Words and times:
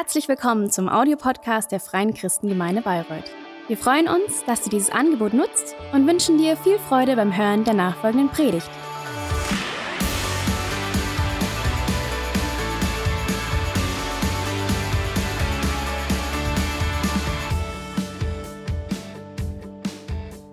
Herzlich 0.00 0.28
willkommen 0.28 0.70
zum 0.70 0.88
Audiopodcast 0.88 1.72
der 1.72 1.80
Freien 1.80 2.14
Christengemeinde 2.14 2.82
Bayreuth. 2.82 3.32
Wir 3.66 3.76
freuen 3.76 4.06
uns, 4.06 4.44
dass 4.44 4.62
du 4.62 4.70
dieses 4.70 4.90
Angebot 4.90 5.34
nutzt 5.34 5.74
und 5.92 6.06
wünschen 6.06 6.38
dir 6.38 6.56
viel 6.56 6.78
Freude 6.78 7.16
beim 7.16 7.36
Hören 7.36 7.64
der 7.64 7.74
nachfolgenden 7.74 8.28
Predigt. 8.28 8.70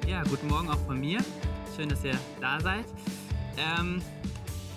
Ja, 0.07 0.23
guten 0.23 0.47
Morgen 0.47 0.69
auch 0.71 0.79
von 0.87 0.99
mir. 0.99 1.19
Schön, 1.75 1.89
dass 1.89 2.03
ihr 2.03 2.17
da 2.41 2.59
seid. 2.59 2.85
Ähm, 3.57 4.01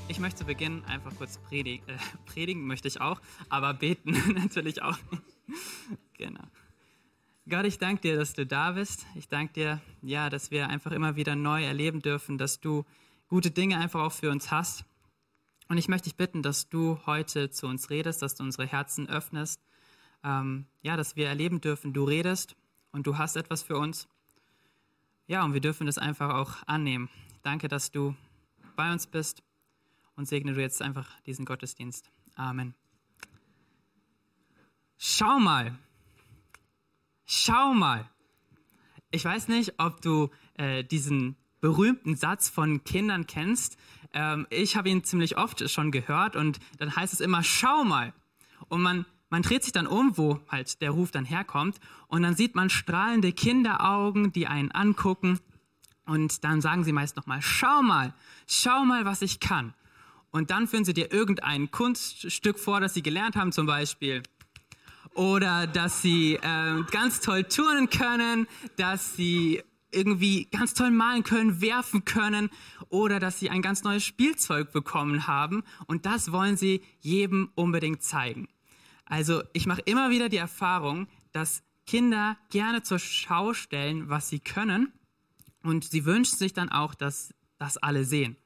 ich 0.09 0.20
möchte 0.20 0.40
zu 0.40 0.45
Beginn 0.46 0.84
einfach 0.86 1.14
kurz 1.16 1.38
predigen, 1.38 1.86
äh, 1.88 1.98
predigen 2.27 2.66
möchte 2.66 2.88
ich 2.88 3.00
auch, 3.00 3.20
aber 3.48 3.74
beten 3.74 4.12
natürlich 4.34 4.82
auch. 4.82 4.98
genau. 6.15 6.45
Gott, 7.48 7.65
ich 7.66 7.78
danke 7.78 8.02
dir, 8.02 8.16
dass 8.16 8.32
du 8.32 8.46
da 8.46 8.73
bist. 8.73 9.06
Ich 9.15 9.29
danke 9.29 9.52
dir, 9.52 9.80
ja, 10.02 10.29
dass 10.29 10.51
wir 10.51 10.68
einfach 10.68 10.92
immer 10.92 11.16
wieder 11.16 11.37
neu 11.37 11.65
erleben 11.65 12.01
dürfen, 12.01 12.37
dass 12.37 12.60
du 12.60 12.84
gute 13.29 13.51
Dinge 13.51 13.79
einfach 13.79 14.01
auch 14.01 14.12
für 14.12 14.30
uns 14.30 14.51
hast. 14.51 14.84
Und 15.68 15.79
ich 15.79 15.88
möchte 15.88 16.05
dich 16.05 16.16
bitten, 16.16 16.43
dass 16.43 16.68
du 16.68 16.98
heute 17.06 17.51
zu 17.51 17.66
uns 17.66 17.90
redest, 17.90 18.23
dass 18.23 18.34
du 18.34 18.43
unsere 18.43 18.66
Herzen 18.66 19.09
öffnest. 19.09 19.62
Ähm, 20.24 20.66
ja, 20.82 20.96
dass 20.96 21.16
wir 21.16 21.29
erleben 21.29 21.60
dürfen, 21.60 21.93
du 21.93 22.04
redest 22.04 22.56
und 22.93 23.06
du 23.06 23.18
hast 23.18 23.37
etwas 23.37 23.62
für 23.62 23.79
uns. 23.79 24.09
Ja, 25.27 25.45
und 25.45 25.52
wir 25.52 25.60
dürfen 25.60 25.87
das 25.87 25.98
einfach 25.98 26.34
auch 26.34 26.56
annehmen. 26.66 27.09
Danke, 27.43 27.68
dass 27.68 27.90
du 27.90 28.15
bei 28.77 28.90
uns 28.93 29.06
bist 29.06 29.43
und 30.18 30.27
segne 30.27 30.52
du 30.52 30.60
jetzt 30.60 30.82
einfach 30.82 31.08
diesen 31.22 31.45
Gottesdienst. 31.45 32.10
Amen. 32.34 32.74
Schau 34.98 35.38
mal. 35.38 35.78
Schau 37.24 37.72
mal. 37.72 38.10
Ich 39.12 39.24
weiß 39.24 39.46
nicht, 39.46 39.74
ob 39.78 40.02
du 40.02 40.30
äh, 40.54 40.82
diesen 40.82 41.37
berühmten 41.60 42.16
Satz 42.16 42.48
von 42.48 42.82
Kindern 42.82 43.28
kennst. 43.28 43.78
Ähm, 44.12 44.46
ich 44.51 44.76
habe 44.76 44.88
ihn 44.88 45.04
ziemlich 45.04 45.38
oft 45.38 45.70
schon 45.70 45.93
gehört 45.93 46.34
und 46.34 46.59
dann 46.78 46.95
heißt 46.95 47.12
es 47.12 47.21
immer, 47.21 47.45
schau 47.45 47.84
mal. 47.84 48.12
Und 48.68 48.82
man, 48.82 49.06
man 49.30 49.43
dreht 49.43 49.62
sich 49.62 49.73
dann 49.73 49.87
um, 49.87 50.18
wo 50.18 50.40
halt 50.48 50.82
der 50.82 50.90
Ruf 50.90 51.12
dann 51.12 51.26
herkommt 51.26 51.78
und 52.09 52.23
dann 52.23 52.34
sieht 52.34 52.56
man 52.56 52.71
strahlende 52.71 53.32
Kinderaugen, 53.32 54.32
die 54.32 54.48
einen 54.48 54.73
angucken 54.73 55.38
und 56.06 56.43
dann 56.43 56.60
sagen 56.60 56.82
sie 56.82 56.93
meist 56.93 57.16
nochmal, 57.16 57.40
schau 57.40 57.82
mal, 57.82 58.15
schau 58.48 58.84
mal, 58.84 59.04
was 59.04 59.23
ich 59.23 59.38
kann 59.38 59.74
und 60.30 60.51
dann 60.51 60.68
führen 60.68 60.84
sie 60.84 60.95
dir 60.95 61.12
irgendein 61.12 61.71
Kunststück 61.71 62.59
vor, 62.59 62.80
das 62.80 62.95
sie 62.95 63.02
gelernt 63.02 63.37
haben 63.37 63.52
zum 63.52 63.66
Beispiel. 63.66 64.22
Oder 65.15 65.66
dass 65.66 66.03
sie 66.03 66.34
äh, 66.34 66.82
ganz 66.91 67.21
toll 67.21 67.44
turnen 67.44 67.88
können, 67.88 68.47
dass 68.76 69.16
sie 69.16 69.62
irgendwie 69.91 70.44
ganz 70.50 70.75
toll 70.75 70.91
malen 70.91 71.25
können, 71.25 71.62
werfen 71.62 72.04
können 72.04 72.50
oder 72.91 73.19
dass 73.21 73.41
sie 73.41 73.49
ein 73.49 73.62
ganz 73.62 73.84
neues 73.84 74.04
Spielzeug 74.04 74.71
bekommen 74.71 75.26
haben. 75.26 75.65
Und 75.87 76.04
das 76.04 76.31
wollen 76.31 76.59
sie 76.59 76.82
jedem 77.00 77.50
unbedingt 77.54 78.03
zeigen. 78.03 78.49
Also 79.06 79.43
ich 79.54 79.66
mache 79.66 79.81
immer 79.87 80.10
wieder 80.10 80.28
die 80.28 80.37
Erfahrung, 80.37 81.09
dass 81.32 81.62
Kinder 81.87 82.37
gerne 82.50 82.82
zur 82.82 82.99
Schau 82.99 83.54
stellen, 83.54 84.10
was 84.10 84.28
sie 84.28 84.41
können. 84.41 84.93
Und 85.62 85.84
sie 85.84 86.04
wünschen 86.04 86.37
sich 86.37 86.53
dann 86.53 86.69
auch, 86.69 86.94
dass 86.94 87.32
das 87.59 87.78
alle 87.78 88.04
sehen 88.04 88.37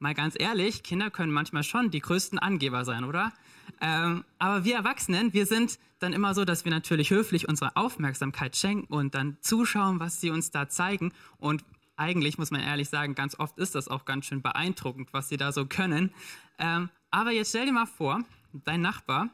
mal 0.00 0.14
ganz 0.14 0.34
ehrlich, 0.38 0.82
Kinder 0.82 1.10
können 1.10 1.32
manchmal 1.32 1.62
schon 1.62 1.90
die 1.90 2.00
größten 2.00 2.38
Angeber 2.38 2.84
sein, 2.84 3.04
oder? 3.04 3.32
Ähm, 3.80 4.24
aber 4.38 4.64
wir 4.64 4.74
Erwachsenen, 4.74 5.32
wir 5.32 5.46
sind 5.46 5.78
dann 6.00 6.12
immer 6.12 6.34
so, 6.34 6.44
dass 6.44 6.64
wir 6.64 6.72
natürlich 6.72 7.10
höflich 7.10 7.48
unsere 7.48 7.76
Aufmerksamkeit 7.76 8.56
schenken 8.56 8.92
und 8.92 9.14
dann 9.14 9.36
zuschauen, 9.40 10.00
was 10.00 10.20
sie 10.20 10.30
uns 10.30 10.50
da 10.50 10.68
zeigen. 10.68 11.12
Und 11.38 11.64
eigentlich 11.96 12.38
muss 12.38 12.50
man 12.50 12.62
ehrlich 12.62 12.88
sagen, 12.88 13.14
ganz 13.14 13.38
oft 13.38 13.58
ist 13.58 13.74
das 13.74 13.88
auch 13.88 14.06
ganz 14.06 14.26
schön 14.26 14.42
beeindruckend, 14.42 15.12
was 15.12 15.28
sie 15.28 15.36
da 15.36 15.52
so 15.52 15.66
können. 15.66 16.12
Ähm, 16.58 16.88
aber 17.10 17.30
jetzt 17.30 17.50
stell 17.50 17.66
dir 17.66 17.72
mal 17.72 17.86
vor, 17.86 18.24
dein 18.52 18.80
Nachbar, 18.80 19.28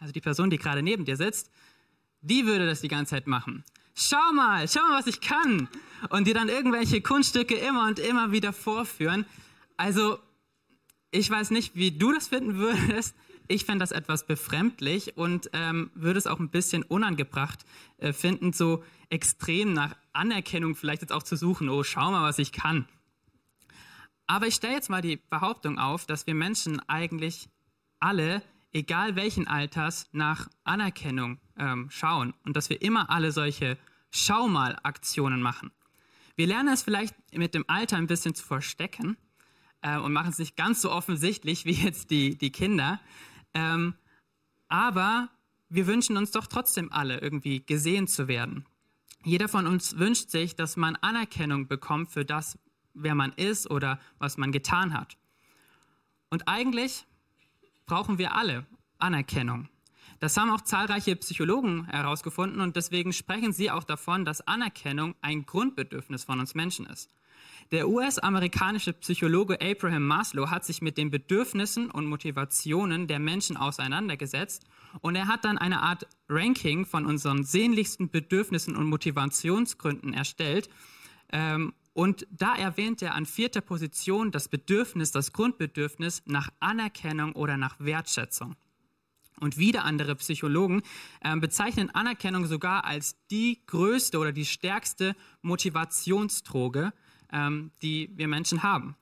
also 0.00 0.12
die 0.12 0.20
Person, 0.20 0.50
die 0.50 0.58
gerade 0.58 0.82
neben 0.82 1.04
dir 1.04 1.16
sitzt, 1.16 1.50
die 2.22 2.46
würde 2.46 2.66
das 2.66 2.80
die 2.80 2.88
ganze 2.88 3.10
Zeit 3.10 3.26
machen. 3.26 3.64
Schau 3.94 4.32
mal, 4.34 4.66
schau 4.68 4.80
mal, 4.80 4.98
was 4.98 5.06
ich 5.06 5.20
kann. 5.20 5.68
Und 6.10 6.26
dir 6.26 6.34
dann 6.34 6.48
irgendwelche 6.48 7.00
Kunststücke 7.00 7.54
immer 7.54 7.86
und 7.86 7.98
immer 7.98 8.32
wieder 8.32 8.52
vorführen. 8.52 9.24
Also, 9.76 10.18
ich 11.10 11.30
weiß 11.30 11.50
nicht, 11.50 11.74
wie 11.74 11.92
du 11.92 12.12
das 12.12 12.28
finden 12.28 12.56
würdest. 12.56 13.14
Ich 13.48 13.64
fände 13.64 13.82
das 13.82 13.92
etwas 13.92 14.26
befremdlich 14.26 15.16
und 15.16 15.50
ähm, 15.52 15.90
würde 15.94 16.18
es 16.18 16.26
auch 16.26 16.40
ein 16.40 16.50
bisschen 16.50 16.82
unangebracht 16.82 17.64
äh, 17.98 18.12
finden, 18.12 18.52
so 18.52 18.82
extrem 19.08 19.72
nach 19.72 19.94
Anerkennung 20.12 20.74
vielleicht 20.74 21.02
jetzt 21.02 21.12
auch 21.12 21.22
zu 21.22 21.36
suchen. 21.36 21.68
Oh, 21.68 21.84
schau 21.84 22.10
mal, 22.10 22.24
was 22.24 22.38
ich 22.38 22.50
kann. 22.50 22.88
Aber 24.26 24.48
ich 24.48 24.56
stelle 24.56 24.74
jetzt 24.74 24.90
mal 24.90 25.02
die 25.02 25.16
Behauptung 25.16 25.78
auf, 25.78 26.06
dass 26.06 26.26
wir 26.26 26.34
Menschen 26.34 26.80
eigentlich 26.88 27.48
alle, 28.00 28.42
egal 28.72 29.14
welchen 29.14 29.46
Alters, 29.46 30.08
nach 30.10 30.48
Anerkennung 30.64 31.38
ähm, 31.56 31.88
schauen 31.90 32.34
und 32.44 32.56
dass 32.56 32.68
wir 32.68 32.82
immer 32.82 33.10
alle 33.10 33.30
solche 33.30 33.78
Schau 34.10 34.48
mal 34.48 34.78
Aktionen 34.82 35.42
machen. 35.42 35.70
Wir 36.34 36.46
lernen 36.46 36.74
es 36.74 36.82
vielleicht 36.82 37.14
mit 37.32 37.54
dem 37.54 37.64
Alter 37.68 37.96
ein 37.96 38.06
bisschen 38.06 38.34
zu 38.34 38.44
verstecken, 38.44 39.16
äh, 39.86 39.98
und 39.98 40.12
machen 40.12 40.30
es 40.30 40.38
nicht 40.38 40.56
ganz 40.56 40.82
so 40.82 40.90
offensichtlich 40.90 41.64
wie 41.64 41.72
jetzt 41.72 42.10
die, 42.10 42.36
die 42.36 42.50
Kinder. 42.50 43.00
Ähm, 43.54 43.94
aber 44.68 45.28
wir 45.68 45.86
wünschen 45.86 46.16
uns 46.16 46.32
doch 46.32 46.46
trotzdem 46.46 46.92
alle 46.92 47.20
irgendwie 47.20 47.64
gesehen 47.64 48.08
zu 48.08 48.28
werden. 48.28 48.66
Jeder 49.24 49.48
von 49.48 49.66
uns 49.66 49.98
wünscht 49.98 50.30
sich, 50.30 50.54
dass 50.56 50.76
man 50.76 50.96
Anerkennung 50.96 51.68
bekommt 51.68 52.10
für 52.10 52.24
das, 52.24 52.58
wer 52.94 53.14
man 53.14 53.32
ist 53.32 53.70
oder 53.70 54.00
was 54.18 54.36
man 54.36 54.52
getan 54.52 54.92
hat. 54.92 55.16
Und 56.30 56.48
eigentlich 56.48 57.06
brauchen 57.86 58.18
wir 58.18 58.34
alle 58.34 58.66
Anerkennung. 58.98 59.68
Das 60.18 60.36
haben 60.36 60.50
auch 60.50 60.62
zahlreiche 60.62 61.14
Psychologen 61.16 61.84
herausgefunden 61.86 62.60
und 62.60 62.76
deswegen 62.76 63.12
sprechen 63.12 63.52
sie 63.52 63.70
auch 63.70 63.84
davon, 63.84 64.24
dass 64.24 64.46
Anerkennung 64.46 65.14
ein 65.20 65.44
Grundbedürfnis 65.44 66.24
von 66.24 66.40
uns 66.40 66.54
Menschen 66.54 66.86
ist. 66.86 67.10
Der 67.72 67.88
US-amerikanische 67.88 68.92
Psychologe 68.92 69.60
Abraham 69.60 70.06
Maslow 70.06 70.50
hat 70.50 70.64
sich 70.64 70.82
mit 70.82 70.96
den 70.96 71.10
Bedürfnissen 71.10 71.90
und 71.90 72.06
Motivationen 72.06 73.08
der 73.08 73.18
Menschen 73.18 73.56
auseinandergesetzt 73.56 74.64
und 75.00 75.16
er 75.16 75.26
hat 75.26 75.44
dann 75.44 75.58
eine 75.58 75.82
Art 75.82 76.06
Ranking 76.28 76.86
von 76.86 77.06
unseren 77.06 77.42
sehnlichsten 77.42 78.08
Bedürfnissen 78.08 78.76
und 78.76 78.86
Motivationsgründen 78.86 80.14
erstellt. 80.14 80.68
Ähm, 81.32 81.74
und 81.92 82.26
da 82.30 82.54
erwähnt 82.54 83.02
er 83.02 83.14
an 83.14 83.26
vierter 83.26 83.62
Position 83.62 84.30
das 84.30 84.48
Bedürfnis, 84.48 85.10
das 85.10 85.32
Grundbedürfnis 85.32 86.22
nach 86.26 86.50
Anerkennung 86.60 87.32
oder 87.32 87.56
nach 87.56 87.80
Wertschätzung. 87.80 88.54
Und 89.40 89.58
wieder 89.58 89.84
andere 89.84 90.14
Psychologen 90.16 90.82
äh, 91.20 91.36
bezeichnen 91.36 91.90
Anerkennung 91.90 92.46
sogar 92.46 92.84
als 92.84 93.16
die 93.30 93.60
größte 93.66 94.18
oder 94.18 94.32
die 94.32 94.46
stärkste 94.46 95.16
Motivationsdroge, 95.42 96.92
ähm, 97.32 97.70
die 97.82 98.10
wir 98.16 98.28
Menschen 98.28 98.62
haben. 98.62 98.96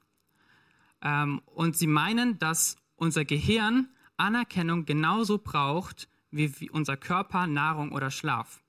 Ähm, 1.02 1.40
und 1.46 1.76
sie 1.76 1.86
meinen, 1.86 2.38
dass 2.38 2.76
unser 2.96 3.24
Gehirn 3.24 3.88
Anerkennung 4.16 4.86
genauso 4.86 5.38
braucht 5.38 6.08
wie, 6.30 6.60
wie 6.60 6.70
unser 6.70 6.96
Körper 6.96 7.46
Nahrung 7.46 7.92
oder 7.92 8.10
Schlaf. 8.10 8.62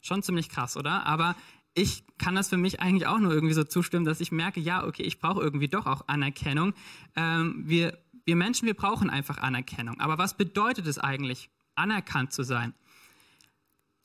Schon 0.00 0.22
ziemlich 0.22 0.48
krass, 0.48 0.76
oder? 0.76 1.06
Aber 1.06 1.36
ich 1.74 2.04
kann 2.18 2.34
das 2.34 2.48
für 2.48 2.56
mich 2.56 2.80
eigentlich 2.80 3.06
auch 3.06 3.18
nur 3.18 3.32
irgendwie 3.32 3.54
so 3.54 3.64
zustimmen, 3.64 4.04
dass 4.04 4.20
ich 4.20 4.32
merke, 4.32 4.60
ja, 4.60 4.84
okay, 4.84 5.02
ich 5.02 5.18
brauche 5.18 5.40
irgendwie 5.40 5.68
doch 5.68 5.86
auch 5.86 6.08
Anerkennung. 6.08 6.74
Ähm, 7.14 7.62
wir, 7.66 7.98
wir 8.24 8.36
Menschen, 8.36 8.66
wir 8.66 8.74
brauchen 8.74 9.10
einfach 9.10 9.38
Anerkennung. 9.38 10.00
Aber 10.00 10.18
was 10.18 10.36
bedeutet 10.36 10.86
es 10.86 10.98
eigentlich, 10.98 11.50
anerkannt 11.74 12.32
zu 12.32 12.42
sein? 12.42 12.74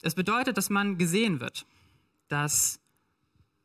Es 0.01 0.15
bedeutet, 0.15 0.57
dass 0.57 0.69
man 0.69 0.97
gesehen 0.97 1.39
wird, 1.39 1.65
dass 2.27 2.79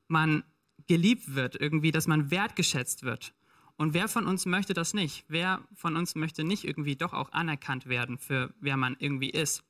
man 0.06 0.44
geliebt 0.88 1.34
wird, 1.34 1.54
irgendwie, 1.60 1.92
dass 1.92 2.06
man 2.06 2.30
wertgeschätzt 2.30 3.04
wird. 3.04 3.32
Und 3.76 3.94
wer 3.94 4.08
von 4.08 4.26
uns 4.26 4.44
möchte 4.44 4.74
das 4.74 4.92
nicht? 4.92 5.24
Wer 5.28 5.62
von 5.74 5.96
uns 5.96 6.16
möchte 6.16 6.42
nicht 6.42 6.64
irgendwie 6.64 6.96
doch 6.96 7.12
auch 7.12 7.32
anerkannt 7.32 7.86
werden 7.86 8.18
für 8.18 8.52
wer 8.60 8.76
man 8.76 8.96
irgendwie 8.98 9.30
ist? 9.30 9.62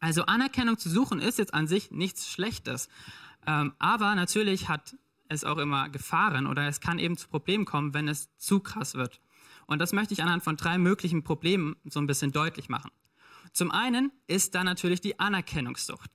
Also 0.00 0.24
Anerkennung 0.24 0.76
zu 0.76 0.90
suchen 0.90 1.20
ist 1.20 1.38
jetzt 1.38 1.54
an 1.54 1.66
sich 1.66 1.90
nichts 1.90 2.30
Schlechtes. 2.30 2.88
Ähm, 3.46 3.72
aber 3.78 4.14
natürlich 4.14 4.68
hat 4.68 4.96
es 5.28 5.44
auch 5.44 5.58
immer 5.58 5.88
Gefahren 5.88 6.46
oder 6.46 6.66
es 6.68 6.80
kann 6.80 6.98
eben 6.98 7.16
zu 7.16 7.28
Problemen 7.28 7.64
kommen, 7.64 7.94
wenn 7.94 8.08
es 8.08 8.28
zu 8.36 8.60
krass 8.60 8.94
wird. 8.94 9.20
Und 9.66 9.78
das 9.78 9.92
möchte 9.92 10.12
ich 10.12 10.22
anhand 10.22 10.42
von 10.42 10.56
drei 10.56 10.76
möglichen 10.78 11.22
Problemen 11.22 11.76
so 11.84 12.00
ein 12.00 12.06
bisschen 12.06 12.32
deutlich 12.32 12.68
machen. 12.68 12.90
Zum 13.52 13.70
einen 13.70 14.10
ist 14.26 14.54
da 14.54 14.64
natürlich 14.64 15.00
die 15.00 15.18
Anerkennungssucht. 15.18 16.10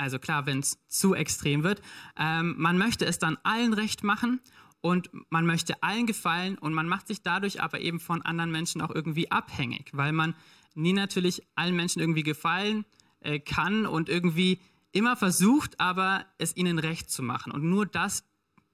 Also 0.00 0.18
klar, 0.18 0.46
wenn 0.46 0.60
es 0.60 0.78
zu 0.88 1.14
extrem 1.14 1.62
wird. 1.62 1.82
Ähm, 2.16 2.54
man 2.56 2.78
möchte 2.78 3.04
es 3.04 3.18
dann 3.18 3.36
allen 3.42 3.74
recht 3.74 4.02
machen 4.02 4.40
und 4.80 5.10
man 5.28 5.44
möchte 5.44 5.82
allen 5.82 6.06
gefallen 6.06 6.56
und 6.56 6.72
man 6.72 6.88
macht 6.88 7.06
sich 7.06 7.20
dadurch 7.20 7.62
aber 7.62 7.80
eben 7.80 8.00
von 8.00 8.22
anderen 8.22 8.50
Menschen 8.50 8.80
auch 8.80 8.90
irgendwie 8.90 9.30
abhängig, 9.30 9.90
weil 9.92 10.12
man 10.12 10.34
nie 10.74 10.94
natürlich 10.94 11.42
allen 11.54 11.76
Menschen 11.76 12.00
irgendwie 12.00 12.22
gefallen 12.22 12.86
äh, 13.20 13.40
kann 13.40 13.84
und 13.84 14.08
irgendwie 14.08 14.58
immer 14.92 15.16
versucht, 15.16 15.78
aber 15.78 16.24
es 16.38 16.56
ihnen 16.56 16.78
recht 16.78 17.10
zu 17.10 17.22
machen 17.22 17.52
und 17.52 17.62
nur 17.62 17.84
das 17.84 18.24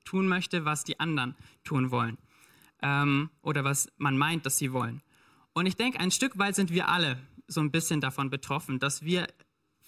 tun 0.04 0.28
möchte, 0.28 0.64
was 0.64 0.84
die 0.84 1.00
anderen 1.00 1.34
tun 1.64 1.90
wollen 1.90 2.18
ähm, 2.82 3.30
oder 3.42 3.64
was 3.64 3.90
man 3.96 4.16
meint, 4.16 4.46
dass 4.46 4.58
sie 4.58 4.72
wollen. 4.72 5.02
Und 5.54 5.66
ich 5.66 5.74
denke, 5.74 5.98
ein 5.98 6.12
Stück 6.12 6.38
weit 6.38 6.54
sind 6.54 6.70
wir 6.70 6.88
alle 6.88 7.18
so 7.48 7.60
ein 7.60 7.72
bisschen 7.72 8.00
davon 8.00 8.30
betroffen, 8.30 8.78
dass 8.78 9.02
wir 9.02 9.26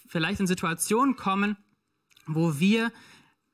vielleicht 0.08 0.40
in 0.40 0.46
Situationen 0.46 1.16
kommen, 1.16 1.56
wo 2.26 2.58
wir 2.58 2.92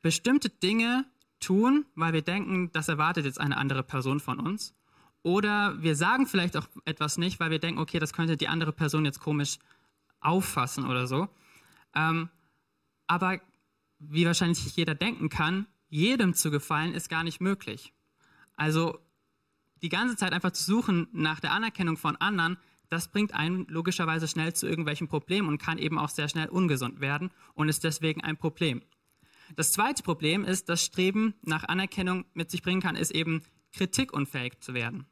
bestimmte 0.02 0.48
Dinge 0.48 1.04
tun, 1.40 1.86
weil 1.94 2.12
wir 2.12 2.22
denken, 2.22 2.70
das 2.72 2.88
erwartet 2.88 3.24
jetzt 3.26 3.40
eine 3.40 3.56
andere 3.56 3.82
Person 3.82 4.20
von 4.20 4.40
uns. 4.40 4.74
Oder 5.22 5.82
wir 5.82 5.96
sagen 5.96 6.26
vielleicht 6.26 6.56
auch 6.56 6.68
etwas 6.84 7.16
nicht, 7.18 7.40
weil 7.40 7.50
wir 7.50 7.58
denken, 7.58 7.80
okay, 7.80 7.98
das 7.98 8.12
könnte 8.12 8.36
die 8.36 8.48
andere 8.48 8.72
Person 8.72 9.04
jetzt 9.04 9.20
komisch 9.20 9.58
auffassen 10.20 10.86
oder 10.86 11.06
so. 11.06 11.28
Ähm, 11.94 12.28
aber 13.06 13.40
wie 13.98 14.26
wahrscheinlich 14.26 14.76
jeder 14.76 14.94
denken 14.94 15.28
kann, 15.28 15.66
jedem 15.88 16.34
zu 16.34 16.50
gefallen 16.50 16.94
ist 16.94 17.08
gar 17.08 17.24
nicht 17.24 17.40
möglich. 17.40 17.92
Also 18.56 18.98
die 19.82 19.88
ganze 19.88 20.16
Zeit 20.16 20.32
einfach 20.32 20.52
zu 20.52 20.64
suchen 20.64 21.08
nach 21.12 21.40
der 21.40 21.52
Anerkennung 21.52 21.96
von 21.96 22.16
anderen, 22.16 22.58
das 22.88 23.08
bringt 23.08 23.34
einen 23.34 23.66
logischerweise 23.68 24.28
schnell 24.28 24.52
zu 24.52 24.66
irgendwelchen 24.66 25.08
Problemen 25.08 25.48
und 25.48 25.58
kann 25.58 25.78
eben 25.78 25.98
auch 25.98 26.08
sehr 26.08 26.28
schnell 26.28 26.48
ungesund 26.48 27.00
werden 27.00 27.30
und 27.54 27.68
ist 27.68 27.84
deswegen 27.84 28.20
ein 28.20 28.36
Problem. 28.36 28.82
Das 29.56 29.72
zweite 29.72 30.02
Problem 30.02 30.44
ist, 30.44 30.68
dass 30.68 30.84
Streben 30.84 31.34
nach 31.42 31.64
Anerkennung 31.64 32.24
mit 32.34 32.50
sich 32.50 32.62
bringen 32.62 32.80
kann, 32.80 32.96
ist 32.96 33.10
eben 33.10 33.42
kritikunfähig 33.74 34.60
zu 34.60 34.74
werden. 34.74 35.06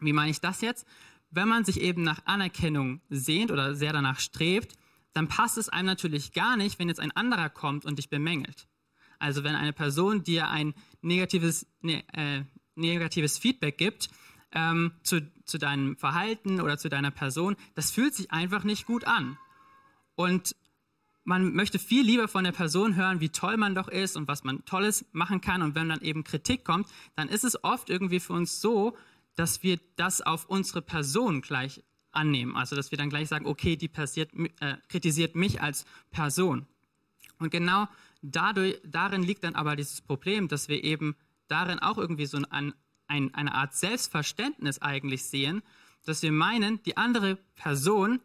Wie 0.00 0.12
meine 0.12 0.30
ich 0.30 0.40
das 0.40 0.60
jetzt? 0.60 0.86
Wenn 1.30 1.48
man 1.48 1.64
sich 1.64 1.80
eben 1.80 2.02
nach 2.02 2.24
Anerkennung 2.26 3.00
sehnt 3.08 3.50
oder 3.50 3.74
sehr 3.74 3.92
danach 3.92 4.20
strebt, 4.20 4.76
dann 5.12 5.28
passt 5.28 5.58
es 5.58 5.68
einem 5.68 5.86
natürlich 5.86 6.32
gar 6.32 6.56
nicht, 6.56 6.78
wenn 6.78 6.88
jetzt 6.88 7.00
ein 7.00 7.12
anderer 7.12 7.48
kommt 7.48 7.84
und 7.84 7.98
dich 7.98 8.10
bemängelt. 8.10 8.68
Also 9.18 9.44
wenn 9.44 9.54
eine 9.54 9.72
Person 9.72 10.22
dir 10.22 10.48
ein 10.48 10.74
negatives, 11.00 11.66
ne, 11.80 12.04
äh, 12.12 12.42
negatives 12.74 13.38
Feedback 13.38 13.78
gibt 13.78 14.10
ähm, 14.52 14.92
zu, 15.02 15.20
zu 15.44 15.58
deinem 15.58 15.96
Verhalten 15.96 16.60
oder 16.60 16.78
zu 16.78 16.88
deiner 16.88 17.10
Person, 17.10 17.56
das 17.74 17.90
fühlt 17.90 18.14
sich 18.14 18.30
einfach 18.32 18.64
nicht 18.64 18.86
gut 18.86 19.04
an. 19.04 19.38
Und 20.14 20.56
man 21.24 21.54
möchte 21.54 21.78
viel 21.78 22.04
lieber 22.04 22.28
von 22.28 22.44
der 22.44 22.52
Person 22.52 22.94
hören, 22.94 23.20
wie 23.20 23.30
toll 23.30 23.56
man 23.56 23.74
doch 23.74 23.88
ist 23.88 24.16
und 24.16 24.28
was 24.28 24.44
man 24.44 24.64
Tolles 24.64 25.04
machen 25.12 25.40
kann. 25.40 25.60
Und 25.62 25.74
wenn 25.74 25.88
dann 25.88 26.00
eben 26.00 26.22
Kritik 26.22 26.64
kommt, 26.64 26.88
dann 27.16 27.28
ist 27.28 27.44
es 27.44 27.62
oft 27.64 27.90
irgendwie 27.90 28.20
für 28.20 28.32
uns 28.32 28.60
so, 28.60 28.96
dass 29.34 29.62
wir 29.62 29.78
das 29.96 30.22
auf 30.22 30.46
unsere 30.46 30.82
Person 30.82 31.42
gleich 31.42 31.82
annehmen. 32.12 32.56
Also 32.56 32.76
dass 32.76 32.92
wir 32.92 32.98
dann 32.98 33.10
gleich 33.10 33.28
sagen, 33.28 33.46
okay, 33.46 33.76
die 33.76 33.88
passiert, 33.88 34.30
äh, 34.60 34.76
kritisiert 34.88 35.34
mich 35.34 35.60
als 35.60 35.84
Person. 36.10 36.66
Und 37.38 37.50
genau 37.50 37.88
dadurch, 38.22 38.80
darin 38.84 39.22
liegt 39.22 39.44
dann 39.44 39.54
aber 39.54 39.76
dieses 39.76 40.00
Problem, 40.00 40.48
dass 40.48 40.68
wir 40.68 40.82
eben 40.82 41.16
darin 41.48 41.78
auch 41.78 41.98
irgendwie 41.98 42.26
so 42.26 42.40
ein, 42.50 42.72
ein, 43.08 43.34
eine 43.34 43.54
Art 43.54 43.74
Selbstverständnis 43.74 44.80
eigentlich 44.82 45.24
sehen, 45.24 45.62
dass 46.04 46.22
wir 46.22 46.32
meinen, 46.32 46.82
die 46.84 46.96
andere 46.96 47.36
Person, 47.54 48.20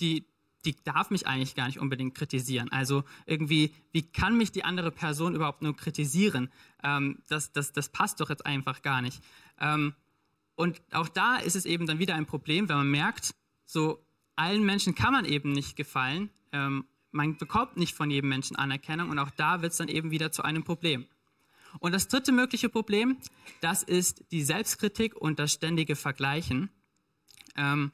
die 0.00 0.26
die 0.64 0.76
darf 0.84 1.10
mich 1.10 1.26
eigentlich 1.26 1.54
gar 1.54 1.66
nicht 1.66 1.78
unbedingt 1.78 2.14
kritisieren. 2.14 2.70
Also 2.70 3.04
irgendwie, 3.26 3.74
wie 3.92 4.02
kann 4.02 4.36
mich 4.36 4.52
die 4.52 4.64
andere 4.64 4.90
Person 4.90 5.34
überhaupt 5.34 5.62
nur 5.62 5.76
kritisieren? 5.76 6.50
Ähm, 6.82 7.18
das, 7.28 7.52
das, 7.52 7.72
das 7.72 7.88
passt 7.88 8.20
doch 8.20 8.30
jetzt 8.30 8.46
einfach 8.46 8.82
gar 8.82 9.02
nicht. 9.02 9.22
Ähm, 9.60 9.94
und 10.54 10.80
auch 10.92 11.08
da 11.08 11.36
ist 11.36 11.56
es 11.56 11.64
eben 11.64 11.86
dann 11.86 11.98
wieder 11.98 12.14
ein 12.14 12.26
Problem, 12.26 12.68
wenn 12.68 12.76
man 12.76 12.90
merkt, 12.90 13.34
so 13.64 14.04
allen 14.36 14.64
Menschen 14.64 14.94
kann 14.94 15.12
man 15.12 15.24
eben 15.24 15.52
nicht 15.52 15.76
gefallen. 15.76 16.30
Ähm, 16.52 16.84
man 17.10 17.36
bekommt 17.36 17.76
nicht 17.76 17.94
von 17.94 18.10
jedem 18.10 18.28
Menschen 18.30 18.56
Anerkennung 18.56 19.10
und 19.10 19.18
auch 19.18 19.30
da 19.30 19.62
wird 19.62 19.72
es 19.72 19.78
dann 19.78 19.88
eben 19.88 20.10
wieder 20.10 20.32
zu 20.32 20.42
einem 20.42 20.62
Problem. 20.62 21.06
Und 21.78 21.92
das 21.92 22.08
dritte 22.08 22.32
mögliche 22.32 22.68
Problem, 22.68 23.18
das 23.60 23.82
ist 23.82 24.24
die 24.30 24.42
Selbstkritik 24.42 25.16
und 25.16 25.38
das 25.38 25.52
ständige 25.52 25.96
Vergleichen. 25.96 26.70
Ähm, 27.56 27.92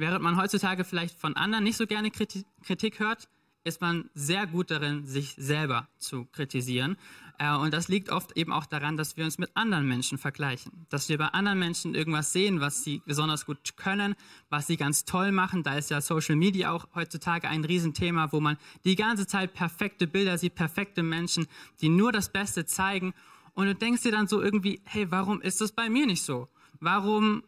Während 0.00 0.22
man 0.22 0.38
heutzutage 0.38 0.84
vielleicht 0.84 1.18
von 1.18 1.36
anderen 1.36 1.62
nicht 1.62 1.76
so 1.76 1.86
gerne 1.86 2.10
Kritik 2.10 3.00
hört, 3.00 3.28
ist 3.64 3.82
man 3.82 4.08
sehr 4.14 4.46
gut 4.46 4.70
darin, 4.70 5.04
sich 5.04 5.34
selber 5.36 5.88
zu 5.98 6.24
kritisieren. 6.24 6.96
Äh, 7.40 7.56
und 7.56 7.72
das 7.72 7.88
liegt 7.88 8.10
oft 8.10 8.36
eben 8.36 8.52
auch 8.52 8.66
daran, 8.66 8.96
dass 8.96 9.16
wir 9.16 9.24
uns 9.24 9.38
mit 9.38 9.50
anderen 9.54 9.88
Menschen 9.88 10.18
vergleichen. 10.18 10.86
Dass 10.90 11.08
wir 11.08 11.16
bei 11.16 11.28
anderen 11.28 11.58
Menschen 11.58 11.94
irgendwas 11.94 12.32
sehen, 12.32 12.60
was 12.60 12.84
sie 12.84 13.02
besonders 13.06 13.46
gut 13.46 13.76
können, 13.76 14.14
was 14.50 14.66
sie 14.66 14.76
ganz 14.76 15.06
toll 15.06 15.32
machen. 15.32 15.62
Da 15.62 15.76
ist 15.76 15.90
ja 15.90 16.00
Social 16.02 16.36
Media 16.36 16.70
auch 16.70 16.86
heutzutage 16.94 17.48
ein 17.48 17.64
Riesenthema, 17.64 18.30
wo 18.30 18.40
man 18.40 18.58
die 18.84 18.94
ganze 18.94 19.26
Zeit 19.26 19.54
perfekte 19.54 20.06
Bilder 20.06 20.36
sieht, 20.36 20.54
perfekte 20.54 21.02
Menschen, 21.02 21.46
die 21.80 21.88
nur 21.88 22.12
das 22.12 22.30
Beste 22.30 22.66
zeigen. 22.66 23.14
Und 23.54 23.66
du 23.66 23.74
denkst 23.74 24.02
dir 24.02 24.12
dann 24.12 24.28
so 24.28 24.42
irgendwie, 24.42 24.82
hey, 24.84 25.10
warum 25.10 25.40
ist 25.40 25.60
das 25.60 25.72
bei 25.72 25.88
mir 25.88 26.06
nicht 26.06 26.22
so? 26.22 26.48
Warum 26.78 27.42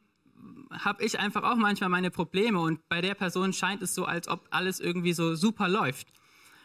habe 0.70 1.04
ich 1.04 1.18
einfach 1.18 1.42
auch 1.42 1.56
manchmal 1.56 1.90
meine 1.90 2.10
Probleme 2.10 2.58
und 2.58 2.88
bei 2.88 3.02
der 3.02 3.14
Person 3.14 3.52
scheint 3.52 3.82
es 3.82 3.94
so, 3.94 4.06
als 4.06 4.26
ob 4.26 4.48
alles 4.50 4.80
irgendwie 4.80 5.12
so 5.12 5.34
super 5.34 5.68
läuft. 5.68 6.08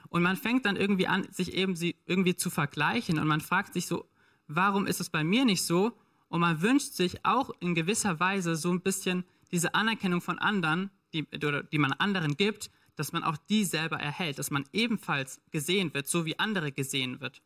Und 0.09 0.24
man 0.24 0.38
fängt 0.38 0.65
dann 0.65 0.75
irgendwie 0.75 1.07
an, 1.07 1.27
sich 1.31 1.54
eben 1.54 1.75
sie 1.75 1.95
irgendwie 2.06 2.36
zu 2.36 2.50
vergleichen 2.50 3.19
und 3.19 3.27
man 3.27 3.42
fragt 3.42 3.74
sich 3.74 3.88
so, 3.88 4.06
warum 4.48 4.88
ist 4.88 5.00
es 5.00 5.09
bei 5.09 5.24
mir 5.24 5.45
nicht 5.45 5.63
so? 5.63 5.94
Und 6.30 6.42
man 6.42 6.62
wünscht 6.62 6.94
sich 6.94 7.25
auch 7.25 7.51
in 7.59 7.75
gewisser 7.75 8.19
Weise 8.19 8.56
so 8.56 8.71
ein 8.71 8.81
bisschen 8.81 9.24
diese 9.51 9.75
Anerkennung 9.75 10.21
von 10.21 10.39
anderen, 10.39 10.89
die, 11.13 11.25
die 11.71 11.77
man 11.77 11.94
anderen 11.94 12.36
gibt, 12.36 12.69
dass 12.95 13.13
man 13.13 13.24
auch 13.24 13.38
die 13.38 13.63
selber 13.63 13.98
erhält, 13.98 14.39
dass 14.39 14.51
man 14.51 14.65
ebenfalls 14.74 15.39
gesehen 15.51 15.94
wird, 15.94 16.07
so 16.07 16.25
wie 16.25 16.38
andere 16.39 16.71
gesehen 16.71 17.21
wird. 17.21 17.42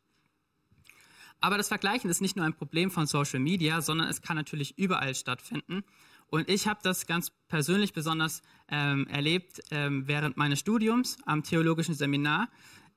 Aber 1.42 1.58
das 1.58 1.68
Vergleichen 1.68 2.10
ist 2.10 2.22
nicht 2.22 2.36
nur 2.36 2.46
ein 2.46 2.54
Problem 2.54 2.92
von 2.92 3.08
Social 3.08 3.40
Media, 3.40 3.82
sondern 3.82 4.08
es 4.08 4.22
kann 4.22 4.38
natürlich 4.38 4.78
überall 4.78 5.16
stattfinden. 5.16 5.84
Und 6.32 6.50
ich 6.50 6.66
habe 6.66 6.80
das 6.82 7.06
ganz 7.08 7.32
persönlich 7.50 7.92
besonders 7.92 8.42
ähm, 8.70 9.06
erlebt 9.08 9.62
ähm, 9.70 10.08
während 10.08 10.38
meines 10.38 10.60
Studiums 10.60 11.18
am 11.26 11.44
theologischen 11.44 11.94
Seminar. 11.94 12.48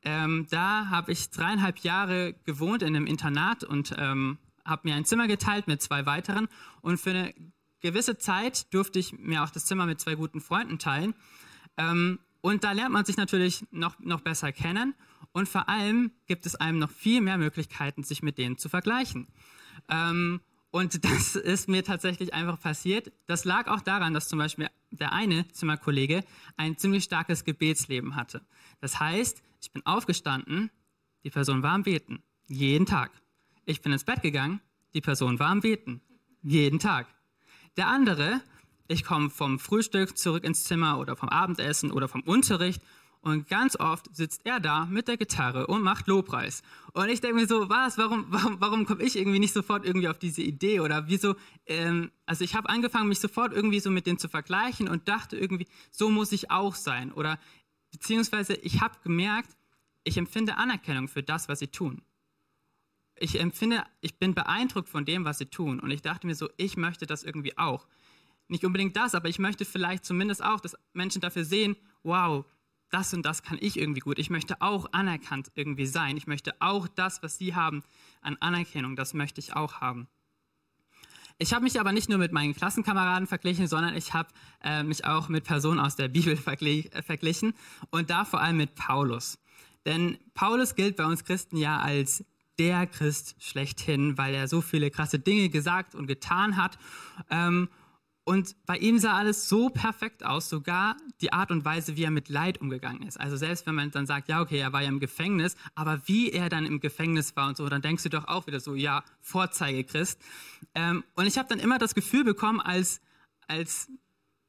Ähm, 0.03 0.47
da 0.51 0.89
habe 0.89 1.11
ich 1.11 1.31
dreieinhalb 1.31 1.81
Jahre 1.81 2.35
gewohnt 2.45 2.83
in 2.83 2.95
einem 2.95 3.07
Internat 3.07 3.65
und 3.65 3.93
ähm, 3.99 4.39
habe 4.65 4.89
mir 4.89 4.95
ein 4.95 5.05
Zimmer 5.05 5.27
geteilt 5.27 5.67
mit 5.67 5.83
zwei 5.83 6.07
weiteren. 6.07 6.47
Und 6.81 6.99
für 7.01 7.11
eine 7.11 7.35
gewisse 7.81 8.19
Zeit 8.19 8.73
durfte 8.73 9.01
ich 9.01 9.19
mir 9.19 9.43
auch 9.43 9.51
das 9.51 9.67
Zimmer 9.67 9.85
mit 9.85 10.01
zwei 10.01 10.15
guten 10.15 10.41
Freunden 10.41 10.79
teilen. 10.79 11.15
Ähm, 11.77 12.21
und 12.41 12.63
da 12.63 12.71
lernt 12.71 12.93
man 12.93 13.05
sich 13.05 13.17
natürlich 13.17 13.67
noch, 13.73 13.99
noch 13.99 14.21
besser 14.21 14.53
kennen. 14.53 14.95
Und 15.33 15.49
vor 15.49 15.69
allem 15.69 16.13
gibt 16.27 16.47
es 16.47 16.55
einem 16.55 16.79
noch 16.79 16.91
viel 16.91 17.21
mehr 17.21 17.39
Möglichkeiten, 17.39 18.05
sich 18.05 18.23
mit 18.23 18.39
denen 18.39 18.59
zu 18.59 18.69
vergleichen. 18.69 19.27
Ähm, 19.89 20.41
und 20.75 21.05
das 21.05 21.37
ist 21.37 21.69
mir 21.69 21.85
tatsächlich 21.85 22.35
einfach 22.35 22.59
passiert. 22.59 23.13
Das 23.27 23.45
lag 23.45 23.69
auch 23.69 23.81
daran, 23.81 24.13
dass 24.13 24.27
zum 24.27 24.41
Beispiel 24.41 24.67
der 24.91 25.13
eine 25.13 25.47
Zimmerkollege 25.53 26.25
ein 26.57 26.77
ziemlich 26.77 27.05
starkes 27.05 27.45
Gebetsleben 27.45 28.17
hatte. 28.17 28.41
Das 28.81 28.99
heißt, 28.99 29.41
ich 29.63 29.71
bin 29.71 29.87
aufgestanden, 29.87 30.73
die 31.23 31.31
Person 31.31 31.63
war 31.63 31.75
am 31.75 31.85
Beten, 31.85 32.25
jeden 32.49 32.87
Tag. 32.87 33.13
Ich 33.67 33.83
bin 33.83 33.93
ins 33.93 34.03
Bett 34.03 34.21
gegangen, 34.21 34.61
die 34.95 35.01
Person 35.01 35.39
war 35.39 35.51
am 35.51 35.61
Beten, 35.61 36.01
jeden 36.43 36.81
Tag. 36.81 37.07
Der 37.77 37.87
andere, 37.87 38.41
ich 38.89 39.05
komme 39.05 39.31
vom 39.31 39.61
Frühstück 39.61 40.19
zurück 40.19 40.43
ins 40.43 40.65
Zimmer 40.65 40.99
oder 40.99 41.15
vom 41.15 41.29
Abendessen 41.29 41.93
oder 41.93 42.09
vom 42.09 42.23
Unterricht 42.23 42.83
und 43.25 43.49
ganz 43.49 43.75
oft 43.81 44.15
sitzt 44.15 44.43
er 44.45 44.61
da 44.61 44.85
mit 44.85 45.09
der 45.09 45.17
Gitarre 45.17 45.67
und 45.67 45.83
macht 45.83 46.07
Lobpreis. 46.09 46.63
Und 46.93 47.09
ich 47.09 47.23
denke 47.23 47.37
mir 47.37 47.47
so, 47.47 47.71
was, 47.71 47.97
warum, 47.97 48.27
warum, 48.29 48.61
warum 48.61 48.85
komme 48.85 49.03
ich 49.03 49.17
irgendwie 49.17 49.39
nicht 49.39 49.55
sofort 49.55 49.87
irgendwie 49.87 50.09
auf 50.09 50.19
diese 50.19 50.43
Idee? 50.43 50.81
Oder 50.81 51.09
wieso, 51.09 51.35
ähm, 51.65 52.11
also 52.27 52.45
ich 52.45 52.55
habe 52.55 52.69
angefangen, 52.69 53.09
mich 53.09 53.21
sofort 53.21 53.55
irgendwie 53.55 53.81
so 53.81 53.91
mit 53.91 54.07
denen 54.07 54.19
zu 54.19 54.29
vergleichen 54.29 54.89
und 54.89 55.09
dachte 55.09 55.39
irgendwie, 55.39 55.67
so 55.91 56.11
muss 56.11 56.33
ich 56.33 56.51
auch 56.51 56.75
sein. 56.75 57.13
Oder 57.13 57.39
beziehungsweise 57.91 58.55
ich 58.57 58.83
habe 58.83 58.99
gemerkt, 59.03 59.57
ich 60.05 60.19
empfinde 60.19 60.59
Anerkennung 60.59 61.09
für 61.09 61.23
das, 61.23 61.49
was 61.49 61.61
sie 61.61 61.69
tun. 61.69 62.03
Ich 63.17 63.41
empfinde, 63.41 63.85
ich 64.03 64.19
bin 64.19 64.35
beeindruckt 64.35 64.91
von 64.91 65.07
dem, 65.07 65.25
was 65.25 65.39
sie 65.39 65.47
tun. 65.47 65.81
Und 65.81 65.91
ich 65.93 66.03
dachte 66.03 66.27
mir 66.27 66.35
so, 66.35 66.51
ich 66.59 66.77
möchte 66.77 67.07
das 67.07 67.25
irgendwie 67.25 67.57
auch. 67.57 67.87
Nicht 68.49 68.67
unbedingt 68.67 68.97
das, 68.97 69.15
aber 69.15 69.31
ich 69.31 69.39
möchte 69.39 69.65
vielleicht 69.65 70.05
zumindest 70.05 70.45
auch, 70.45 70.61
dass 70.61 70.77
Menschen 70.93 71.23
dafür 71.23 71.47
sehen, 71.47 71.75
wow, 72.03 72.45
das 72.95 73.13
und 73.13 73.27
das 73.27 73.43
kann 73.43 73.59
ich 73.61 73.79
irgendwie 73.79 74.01
gut. 74.01 74.19
Ich 74.19 74.31
möchte 74.31 74.63
auch 74.63 74.87
anerkannt 74.93 75.51
irgendwie 75.55 75.87
sein. 75.87 76.17
Ich 76.17 76.27
möchte 76.27 76.55
auch 76.61 76.87
das, 76.87 77.23
was 77.23 77.37
Sie 77.37 77.55
haben 77.55 77.83
an 78.23 78.37
Anerkennung, 78.41 78.95
das 78.95 79.15
möchte 79.15 79.41
ich 79.41 79.55
auch 79.55 79.81
haben. 79.81 80.07
Ich 81.39 81.53
habe 81.53 81.65
mich 81.65 81.81
aber 81.81 81.91
nicht 81.91 82.09
nur 82.09 82.19
mit 82.19 82.31
meinen 82.31 82.55
Klassenkameraden 82.55 83.27
verglichen, 83.27 83.67
sondern 83.67 83.97
ich 83.97 84.15
habe 84.15 84.29
äh, 84.63 84.85
mich 84.85 85.05
auch 85.05 85.29
mit 85.29 85.43
Personen 85.43 85.81
aus 85.81 85.97
der 85.97 86.07
Bibel 86.07 86.37
verglich, 86.51 86.95
äh, 86.95 87.03
verglichen 87.03 87.55
und 87.91 88.11
da 88.11 88.25
vor 88.25 88.41
allem 88.41 88.59
mit 88.59 88.77
Paulus. 88.77 89.39
Denn 89.85 90.17
Paulus 90.35 90.77
gilt 90.77 90.95
bei 90.97 91.05
uns 91.05 91.25
Christen 91.25 91.57
ja 91.57 91.81
als 91.81 92.25
der 92.61 92.87
Christ 92.87 93.35
schlechthin, 93.41 94.17
weil 94.17 94.35
er 94.35 94.47
so 94.47 94.61
viele 94.61 94.93
krasse 94.93 95.19
Dinge 95.19 95.49
gesagt 95.49 95.97
und 95.97 96.07
getan 96.07 96.57
hat. 96.57 96.79
Ähm, 97.29 97.69
Und 98.25 98.57
bei 98.65 98.79
ihm 98.79 98.99
sah 98.99 99.19
alles 99.19 99.51
so 99.51 99.69
perfekt 99.69 100.25
aus, 100.25 100.49
sogar 100.49 100.97
die 101.21 101.33
Art 101.35 101.51
und 101.51 101.67
Weise, 101.67 101.97
wie 101.97 102.05
er 102.05 102.11
mit 102.11 102.31
Leid 102.31 102.59
umgegangen 102.59 103.03
ist. 103.03 103.21
Also 103.21 103.37
selbst 103.37 103.67
wenn 103.67 103.75
man 103.75 103.91
dann 103.91 104.07
sagt, 104.07 104.29
ja, 104.29 104.41
okay, 104.41 104.59
er 104.59 104.73
war 104.73 104.81
ja 104.81 104.89
im 104.89 104.99
Gefängnis, 104.99 105.57
aber 105.75 106.01
wie 106.07 106.33
er 106.33 106.49
dann 106.49 106.65
im 106.65 106.81
Gefängnis 106.81 107.37
war 107.37 107.49
und 107.49 107.57
so, 107.59 107.69
dann 107.69 107.83
denkst 107.83 108.03
du 108.03 108.09
doch 108.09 108.27
auch 108.27 108.47
wieder 108.47 108.61
so, 108.61 108.75
ja, 108.75 109.05
Vorzeige 109.21 109.85
Christ. 109.85 110.21
Ähm, 110.75 111.05
und 111.15 111.27
ich 111.27 111.37
habe 111.37 111.51
dann 111.51 111.59
immer 111.59 111.79
das 111.79 111.95
Gefühl 111.95 112.25
bekommen, 112.25 112.61
als, 112.61 113.03
als 113.47 113.91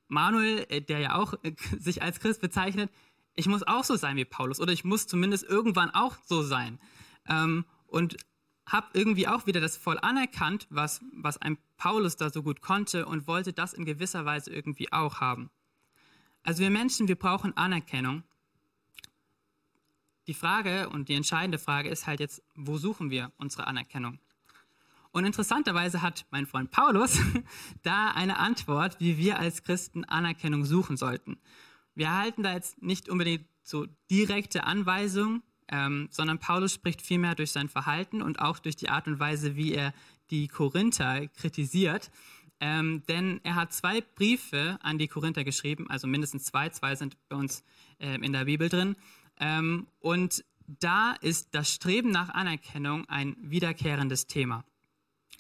Manuel, 0.08 0.66
äh, 0.70 0.82
der 0.82 1.00
ja 1.00 1.16
auch 1.16 1.34
äh, 1.44 1.54
sich 1.80 2.02
als 2.02 2.22
Christ 2.22 2.40
bezeichnet, 2.40 2.90
ich 3.36 3.48
muss 3.48 3.64
auch 3.64 3.84
so 3.84 3.98
sein 3.98 4.16
wie 4.16 4.24
Paulus 4.24 4.62
oder 4.62 4.72
ich 4.72 4.86
muss 4.86 5.08
zumindest 5.08 5.44
irgendwann 5.44 5.92
auch 5.92 6.16
so 6.26 6.42
sein. 6.44 6.80
Ähm, 7.28 7.66
und 7.88 8.16
habe 8.66 8.88
irgendwie 8.94 9.28
auch 9.28 9.46
wieder 9.46 9.62
das 9.62 9.78
voll 9.78 10.00
anerkannt, 10.00 10.68
was, 10.70 11.02
was 11.14 11.38
ein 11.38 11.58
Paulus 11.78 12.16
da 12.16 12.30
so 12.30 12.42
gut 12.42 12.62
konnte 12.62 13.06
und 13.06 13.28
wollte 13.28 13.54
das 13.54 13.74
in 13.74 13.86
gewisser 13.86 14.26
Weise 14.26 14.52
irgendwie 14.52 14.92
auch 14.92 15.22
haben. 15.22 15.50
Also 16.44 16.62
wir 16.62 16.70
Menschen, 16.70 17.08
wir 17.08 17.16
brauchen 17.16 17.56
Anerkennung. 17.58 18.24
Die 20.28 20.34
Frage 20.34 20.90
und 20.90 21.10
die 21.10 21.14
entscheidende 21.14 21.60
Frage 21.60 21.90
ist 21.90 22.08
halt 22.08 22.20
jetzt, 22.20 22.42
wo 22.56 22.78
suchen 22.78 23.12
wir 23.12 23.32
unsere 23.38 23.68
Anerkennung? 23.68 24.20
Und 25.12 25.24
interessanterweise 25.26 26.02
hat 26.02 26.26
mein 26.32 26.46
Freund 26.46 26.72
Paulus 26.72 27.20
da 27.84 28.12
eine 28.12 28.38
Antwort, 28.38 29.00
wie 29.00 29.18
wir 29.18 29.40
als 29.40 29.64
Christen 29.64 30.04
Anerkennung 30.04 30.66
suchen 30.66 30.98
sollten. 30.98 31.38
Wir 31.94 32.08
erhalten 32.08 32.44
da 32.44 32.54
jetzt 32.54 32.82
nicht 32.82 33.08
unbedingt 33.08 33.46
so 33.64 33.88
direkte 34.12 34.66
Anweisungen, 34.66 35.42
ähm, 35.72 36.08
sondern 36.12 36.40
Paulus 36.40 36.74
spricht 36.74 37.02
vielmehr 37.02 37.36
durch 37.36 37.52
sein 37.52 37.70
Verhalten 37.70 38.22
und 38.22 38.40
auch 38.40 38.60
durch 38.60 38.76
die 38.76 38.90
Art 38.90 39.08
und 39.08 39.20
Weise, 39.20 39.56
wie 39.56 39.74
er 39.74 39.94
die 40.30 40.48
Korinther 40.48 41.28
kritisiert. 41.28 42.12
Ähm, 42.60 43.04
denn 43.08 43.42
er 43.44 43.56
hat 43.56 43.74
zwei 43.74 44.02
Briefe 44.02 44.78
an 44.82 44.98
die 44.98 45.08
Korinther 45.08 45.44
geschrieben, 45.44 45.90
also 45.90 46.08
mindestens 46.08 46.46
zwei, 46.46 46.70
zwei 46.70 46.96
sind 46.96 47.18
bei 47.28 47.36
uns 47.36 47.64
äh, 48.00 48.16
in 48.16 48.32
der 48.32 48.46
Bibel 48.46 48.70
drin. 48.70 48.96
Ähm, 49.40 49.88
und 50.00 50.46
da 50.68 51.14
ist 51.22 51.50
das 51.52 51.72
Streben 51.74 52.12
nach 52.12 52.30
Anerkennung 52.30 53.06
ein 53.10 53.36
wiederkehrendes 53.40 54.28
Thema. 54.28 54.64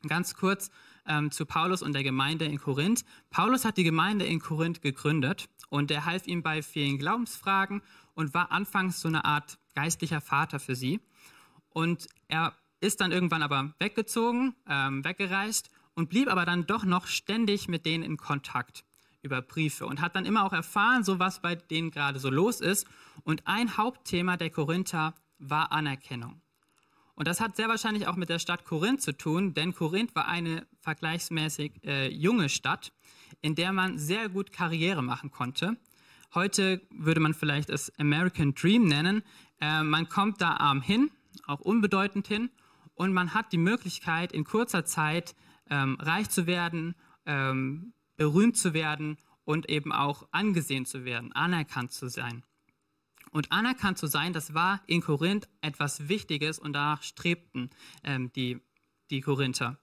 Ganz 0.07 0.35
kurz 0.35 0.69
ähm, 1.07 1.31
zu 1.31 1.45
Paulus 1.45 1.81
und 1.81 1.93
der 1.93 2.03
Gemeinde 2.03 2.45
in 2.45 2.59
Korinth. 2.59 3.05
Paulus 3.29 3.65
hat 3.65 3.77
die 3.77 3.83
Gemeinde 3.83 4.25
in 4.25 4.39
Korinth 4.39 4.81
gegründet 4.81 5.49
und 5.69 5.89
er 5.91 6.05
half 6.05 6.27
ihm 6.27 6.43
bei 6.43 6.61
vielen 6.61 6.97
Glaubensfragen 6.97 7.81
und 8.15 8.33
war 8.33 8.51
anfangs 8.51 8.99
so 8.99 9.07
eine 9.07 9.25
Art 9.25 9.59
geistlicher 9.75 10.21
Vater 10.21 10.59
für 10.59 10.75
sie. 10.75 10.99
Und 11.69 12.07
er 12.27 12.53
ist 12.79 13.01
dann 13.01 13.11
irgendwann 13.11 13.43
aber 13.43 13.73
weggezogen, 13.79 14.55
ähm, 14.67 15.03
weggereist 15.03 15.69
und 15.93 16.09
blieb 16.09 16.29
aber 16.29 16.45
dann 16.45 16.65
doch 16.65 16.83
noch 16.83 17.07
ständig 17.07 17.67
mit 17.67 17.85
denen 17.85 18.03
in 18.03 18.17
Kontakt 18.17 18.83
über 19.21 19.41
Briefe 19.41 19.85
und 19.85 20.01
hat 20.01 20.15
dann 20.15 20.25
immer 20.25 20.45
auch 20.45 20.53
erfahren, 20.53 21.03
so 21.03 21.19
was 21.19 21.41
bei 21.41 21.55
denen 21.55 21.91
gerade 21.91 22.19
so 22.19 22.29
los 22.29 22.61
ist. 22.61 22.87
Und 23.23 23.47
ein 23.47 23.75
Hauptthema 23.77 24.37
der 24.37 24.51
Korinther 24.51 25.13
war 25.39 25.71
Anerkennung. 25.71 26.41
Und 27.15 27.27
das 27.27 27.39
hat 27.39 27.55
sehr 27.55 27.69
wahrscheinlich 27.69 28.07
auch 28.07 28.17
mit 28.17 28.29
der 28.29 28.39
Stadt 28.39 28.65
Korinth 28.65 29.01
zu 29.01 29.17
tun, 29.17 29.53
denn 29.53 29.73
Korinth 29.73 30.13
war 30.15 30.27
eine 30.27 30.67
vergleichsmäßig 30.81 31.83
äh, 31.83 32.09
junge 32.09 32.49
Stadt, 32.49 32.91
in 33.41 33.55
der 33.55 33.71
man 33.71 33.97
sehr 33.97 34.29
gut 34.29 34.51
Karriere 34.51 35.01
machen 35.01 35.31
konnte. 35.31 35.77
Heute 36.35 36.81
würde 36.91 37.21
man 37.21 37.33
vielleicht 37.33 37.69
es 37.69 37.97
American 37.97 38.53
Dream 38.53 38.85
nennen. 38.87 39.23
Äh, 39.61 39.83
man 39.83 40.09
kommt 40.09 40.41
da 40.41 40.57
arm 40.57 40.81
hin, 40.81 41.09
auch 41.47 41.61
unbedeutend 41.61 42.27
hin, 42.27 42.49
und 42.93 43.13
man 43.13 43.33
hat 43.33 43.51
die 43.51 43.57
Möglichkeit, 43.57 44.31
in 44.31 44.43
kurzer 44.43 44.85
Zeit 44.85 45.35
ähm, 45.69 45.97
reich 45.99 46.29
zu 46.29 46.45
werden, 46.47 46.95
ähm, 47.25 47.93
berühmt 48.17 48.57
zu 48.57 48.73
werden 48.73 49.17
und 49.43 49.69
eben 49.69 49.91
auch 49.91 50.27
angesehen 50.31 50.85
zu 50.85 51.05
werden, 51.05 51.31
anerkannt 51.33 51.91
zu 51.91 52.09
sein. 52.09 52.43
Und 53.31 53.51
anerkannt 53.51 53.97
zu 53.97 54.07
sein, 54.07 54.31
das 54.31 54.53
war 54.53 54.81
in 54.87 55.01
Korinth 55.01 55.49
etwas 55.61 56.07
Wichtiges 56.07 56.57
und 56.57 56.73
danach 56.73 57.03
strebten 57.03 57.69
ähm, 58.03 58.31
die, 58.33 58.61
die 59.09 59.21
Korinther. 59.21 59.77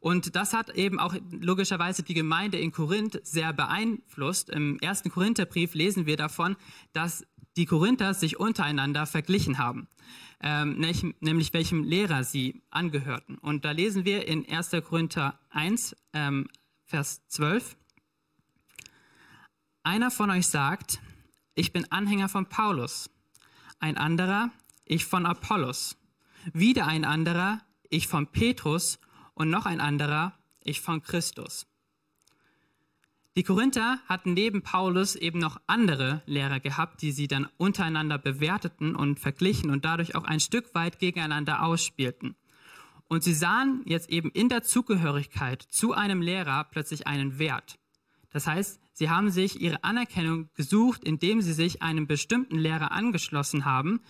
Und 0.00 0.36
das 0.36 0.52
hat 0.52 0.70
eben 0.70 0.98
auch 0.98 1.14
logischerweise 1.30 2.02
die 2.02 2.14
Gemeinde 2.14 2.58
in 2.58 2.72
Korinth 2.72 3.20
sehr 3.24 3.52
beeinflusst. 3.52 4.50
Im 4.50 4.78
ersten 4.80 5.10
Korintherbrief 5.10 5.74
lesen 5.74 6.06
wir 6.06 6.16
davon, 6.16 6.56
dass 6.92 7.26
die 7.56 7.66
Korinther 7.66 8.14
sich 8.14 8.38
untereinander 8.40 9.06
verglichen 9.06 9.58
haben, 9.58 9.88
ähm, 10.40 10.78
nämlich 11.20 11.52
welchem 11.52 11.84
Lehrer 11.84 12.24
sie 12.24 12.62
angehörten. 12.70 13.36
Und 13.38 13.64
da 13.64 13.72
lesen 13.72 14.04
wir 14.04 14.26
in 14.26 14.48
1. 14.48 14.70
Korinther 14.82 15.38
1, 15.50 15.96
ähm, 16.14 16.48
Vers 16.84 17.26
12, 17.28 17.76
einer 19.82 20.10
von 20.10 20.30
euch 20.30 20.46
sagt, 20.46 21.00
ich 21.54 21.72
bin 21.72 21.90
Anhänger 21.90 22.28
von 22.28 22.46
Paulus, 22.46 23.10
ein 23.78 23.98
anderer, 23.98 24.50
ich 24.84 25.04
von 25.04 25.26
Apollos, 25.26 25.96
wieder 26.52 26.86
ein 26.86 27.04
anderer, 27.04 27.60
ich 27.88 28.08
von 28.08 28.26
Petrus 28.26 28.98
und 29.34 29.50
noch 29.50 29.66
ein 29.66 29.80
anderer, 29.80 30.38
ich 30.62 30.80
von 30.80 31.02
Christus. 31.02 31.66
Die 33.34 33.44
Korinther 33.44 33.98
hatten 34.06 34.34
neben 34.34 34.62
Paulus 34.62 35.16
eben 35.16 35.38
noch 35.38 35.58
andere 35.66 36.22
Lehrer 36.26 36.60
gehabt, 36.60 37.00
die 37.00 37.12
sie 37.12 37.28
dann 37.28 37.48
untereinander 37.56 38.18
bewerteten 38.18 38.94
und 38.94 39.18
verglichen 39.20 39.70
und 39.70 39.86
dadurch 39.86 40.14
auch 40.14 40.24
ein 40.24 40.40
Stück 40.40 40.74
weit 40.74 40.98
gegeneinander 40.98 41.62
ausspielten. 41.62 42.36
Und 43.08 43.24
sie 43.24 43.32
sahen 43.32 43.82
jetzt 43.86 44.10
eben 44.10 44.30
in 44.30 44.50
der 44.50 44.62
Zugehörigkeit 44.62 45.62
zu 45.62 45.94
einem 45.94 46.20
Lehrer 46.20 46.64
plötzlich 46.64 47.06
einen 47.06 47.38
Wert. 47.38 47.78
Das 48.30 48.46
heißt, 48.46 48.80
sie 48.92 49.08
haben 49.08 49.30
sich 49.30 49.60
ihre 49.60 49.82
Anerkennung 49.82 50.50
gesucht, 50.54 51.02
indem 51.04 51.40
sie 51.40 51.52
sich 51.52 51.82
einem 51.82 52.06
bestimmten 52.06 52.58
Lehrer 52.58 52.92
angeschlossen 52.92 53.64
haben. 53.64 54.00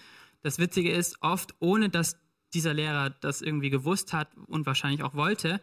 Das 0.43 0.59
Witzige 0.59 0.91
ist, 0.93 1.19
oft 1.21 1.55
ohne 1.61 1.89
dass 1.89 2.17
dieser 2.55 2.75
Lehrer 2.75 3.11
das 3.11 3.43
irgendwie 3.43 3.71
gewusst 3.71 4.13
hat 4.13 4.29
und 4.47 4.67
wahrscheinlich 4.67 5.03
auch 5.03 5.15
wollte 5.15 5.61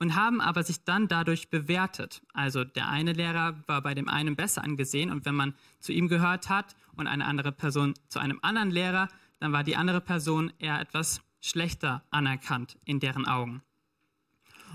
und 0.00 0.14
haben 0.14 0.40
aber 0.40 0.62
sich 0.62 0.82
dann 0.84 1.08
dadurch 1.08 1.50
bewertet. 1.50 2.22
Also 2.32 2.64
der 2.64 2.88
eine 2.88 3.12
Lehrer 3.12 3.62
war 3.66 3.82
bei 3.82 3.94
dem 3.94 4.08
einen 4.08 4.34
besser 4.34 4.64
angesehen 4.64 5.10
und 5.10 5.26
wenn 5.26 5.34
man 5.34 5.54
zu 5.78 5.92
ihm 5.92 6.08
gehört 6.08 6.48
hat 6.48 6.74
und 6.96 7.06
eine 7.06 7.26
andere 7.26 7.52
Person 7.52 7.94
zu 8.08 8.18
einem 8.18 8.38
anderen 8.42 8.70
Lehrer, 8.70 9.08
dann 9.38 9.52
war 9.52 9.62
die 9.62 9.76
andere 9.76 10.00
Person 10.00 10.52
eher 10.58 10.80
etwas 10.80 11.20
schlechter 11.40 12.02
anerkannt 12.10 12.78
in 12.84 12.98
deren 12.98 13.26
Augen. 13.26 13.62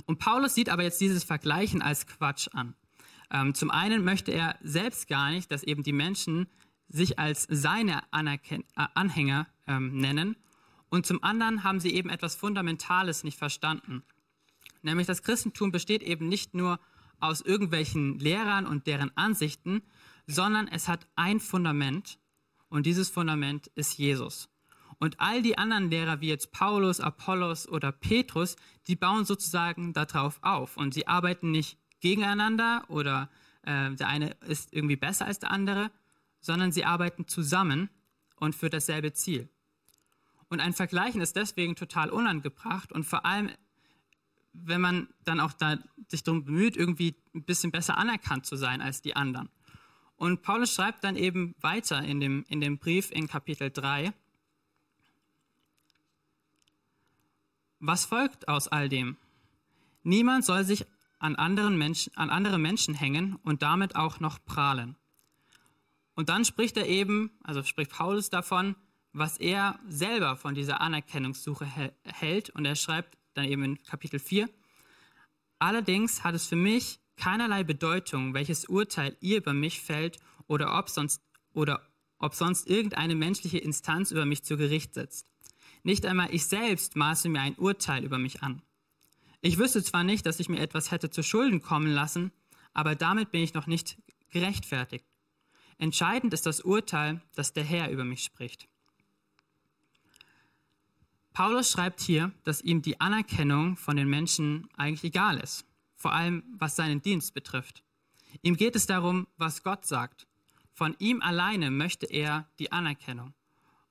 Und 0.05 0.19
Paulus 0.19 0.55
sieht 0.55 0.69
aber 0.69 0.83
jetzt 0.83 1.01
dieses 1.01 1.23
Vergleichen 1.23 1.81
als 1.81 2.05
Quatsch 2.05 2.47
an. 2.53 2.75
Ähm, 3.31 3.55
zum 3.55 3.71
einen 3.71 4.03
möchte 4.03 4.31
er 4.31 4.57
selbst 4.61 5.07
gar 5.07 5.31
nicht, 5.31 5.51
dass 5.51 5.63
eben 5.63 5.83
die 5.83 5.93
Menschen 5.93 6.47
sich 6.87 7.17
als 7.17 7.47
seine 7.49 8.01
Anerken 8.11 8.63
äh, 8.75 8.85
Anhänger 8.93 9.47
ähm, 9.67 9.97
nennen 9.97 10.35
und 10.95 11.05
zum 11.05 11.21
anderen 11.23 11.65
haben 11.65 11.81
sie 11.81 11.93
eben 11.93 12.09
etwas 12.09 12.35
Fundamentales 12.35 13.25
nicht 13.25 13.37
verstanden. 13.37 14.03
Nämlich 14.81 15.07
das 15.07 15.23
Christentum 15.23 15.71
besteht 15.71 16.01
eben 16.01 16.29
nicht 16.29 16.53
nur 16.53 16.79
aus 17.19 17.41
irgendwelchen 17.41 18.17
Lehrern 18.17 18.65
und 18.65 18.87
deren 18.87 19.15
Ansichten, 19.17 19.81
sondern 20.25 20.69
es 20.69 20.87
hat 20.87 21.05
ein 21.17 21.41
Fundament 21.41 22.17
und 22.69 22.85
dieses 22.85 23.09
Fundament 23.09 23.67
ist 23.75 23.97
Jesus. 23.97 24.47
Und 24.97 25.19
all 25.19 25.41
die 25.41 25.57
anderen 25.57 25.89
Lehrer 25.91 26.21
wie 26.21 26.29
jetzt 26.29 26.53
Paulus, 26.53 27.01
Apollos 27.01 27.67
oder 27.67 27.91
Petrus, 27.91 28.55
die 28.87 28.95
bauen 28.95 29.25
sozusagen 29.25 29.91
darauf 29.91 30.39
auf 30.43 30.77
und 30.77 30.93
sie 30.93 31.07
arbeiten 31.07 31.51
nicht 31.51 31.77
gegeneinander 31.99 32.85
oder 32.87 33.29
äh, 33.63 33.91
der 33.91 34.07
eine 34.07 34.31
ist 34.47 34.71
irgendwie 34.71 34.95
besser 34.95 35.25
als 35.25 35.39
der 35.39 35.51
andere, 35.51 35.91
sondern 36.39 36.71
sie 36.71 36.85
arbeiten 36.85 37.27
zusammen 37.27 37.89
und 38.37 38.55
für 38.55 38.69
dasselbe 38.69 39.11
Ziel. 39.11 39.49
Und 40.55 40.61
ein 40.61 40.71
Vergleichen 40.71 41.19
ist 41.19 41.35
deswegen 41.35 41.75
total 41.75 42.09
unangebracht 42.09 42.93
und 42.93 43.03
vor 43.03 43.25
allem, 43.25 43.51
wenn 44.53 44.79
man 44.79 45.09
dann 45.25 45.41
auch 45.41 45.51
da 45.51 45.77
sich 46.07 46.23
darum 46.23 46.45
bemüht, 46.45 46.77
irgendwie 46.77 47.13
ein 47.33 47.43
bisschen 47.43 47.73
besser 47.73 47.97
anerkannt 47.97 48.45
zu 48.45 48.55
sein 48.55 48.79
als 48.81 49.01
die 49.01 49.17
anderen. 49.17 49.49
Und 50.15 50.43
Paulus 50.43 50.73
schreibt 50.73 51.03
dann 51.03 51.17
eben 51.17 51.55
weiter 51.59 52.01
in 52.01 52.21
dem, 52.21 52.45
in 52.47 52.61
dem 52.61 52.77
Brief 52.77 53.11
in 53.11 53.27
Kapitel 53.27 53.69
3, 53.69 54.13
was 57.81 58.05
folgt 58.05 58.47
aus 58.47 58.69
all 58.69 58.87
dem? 58.87 59.17
Niemand 60.03 60.45
soll 60.45 60.63
sich 60.63 60.85
an, 61.19 61.35
anderen 61.35 61.77
Menschen, 61.77 62.15
an 62.15 62.29
andere 62.29 62.59
Menschen 62.59 62.93
hängen 62.93 63.35
und 63.43 63.61
damit 63.61 63.97
auch 63.97 64.21
noch 64.21 64.39
prahlen. 64.45 64.95
Und 66.13 66.29
dann 66.29 66.45
spricht 66.45 66.77
er 66.77 66.87
eben, 66.87 67.31
also 67.43 67.61
spricht 67.63 67.91
Paulus 67.91 68.29
davon, 68.29 68.77
was 69.15 69.37
er 69.37 69.79
selber 69.87 70.35
von 70.35 70.55
dieser 70.55 70.81
Anerkennungssuche 70.81 71.65
hält. 72.03 72.49
Und 72.49 72.65
er 72.65 72.75
schreibt 72.75 73.17
dann 73.33 73.45
eben 73.45 73.63
in 73.63 73.83
Kapitel 73.83 74.19
4, 74.19 74.49
Allerdings 75.57 76.25
hat 76.25 76.35
es 76.35 76.47
für 76.47 76.57
mich 76.57 76.99
keinerlei 77.15 77.63
Bedeutung, 77.63 78.33
welches 78.33 78.65
Urteil 78.65 79.15
ihr 79.21 79.37
über 79.37 79.53
mich 79.53 79.81
fällt 79.81 80.19
oder 80.47 80.77
ob 80.77 80.89
sonst, 80.89 81.21
oder 81.53 81.87
ob 82.19 82.35
sonst 82.35 82.67
irgendeine 82.67 83.15
menschliche 83.15 83.57
Instanz 83.57 84.11
über 84.11 84.25
mich 84.25 84.43
zu 84.43 84.57
Gericht 84.57 84.93
setzt. 84.93 85.25
Nicht 85.83 86.05
einmal 86.05 86.33
ich 86.35 86.45
selbst 86.45 86.97
maße 86.97 87.29
mir 87.29 87.39
ein 87.39 87.55
Urteil 87.55 88.03
über 88.03 88.17
mich 88.17 88.43
an. 88.43 88.61
Ich 89.39 89.57
wüsste 89.57 89.81
zwar 89.81 90.03
nicht, 90.03 90.25
dass 90.25 90.41
ich 90.41 90.49
mir 90.49 90.59
etwas 90.59 90.91
hätte 90.91 91.09
zu 91.09 91.23
Schulden 91.23 91.61
kommen 91.61 91.87
lassen, 91.87 92.33
aber 92.73 92.95
damit 92.95 93.31
bin 93.31 93.43
ich 93.43 93.53
noch 93.53 93.67
nicht 93.67 93.97
gerechtfertigt. 94.29 95.05
Entscheidend 95.77 96.33
ist 96.33 96.45
das 96.45 96.59
Urteil, 96.61 97.21
das 97.35 97.53
der 97.53 97.63
Herr 97.63 97.91
über 97.91 98.03
mich 98.03 98.23
spricht. 98.23 98.67
Paulus 101.35 101.69
schreibt 101.69 101.99
hier, 101.99 102.31
dass 102.45 102.61
ihm 102.61 102.81
die 102.81 103.01
Anerkennung 103.01 103.75
von 103.75 103.97
den 103.97 104.07
Menschen 104.07 104.69
eigentlich 104.77 105.03
egal 105.03 105.37
ist, 105.37 105.65
vor 105.97 106.13
allem 106.13 106.43
was 106.57 106.77
seinen 106.77 107.01
Dienst 107.01 107.33
betrifft. 107.33 107.83
Ihm 108.41 108.55
geht 108.55 108.73
es 108.77 108.85
darum, 108.85 109.27
was 109.35 109.61
Gott 109.61 109.85
sagt. 109.85 110.27
Von 110.71 110.95
ihm 110.97 111.21
alleine 111.21 111.71
möchte 111.71 112.05
er 112.05 112.47
die 112.57 112.71
Anerkennung. 112.71 113.33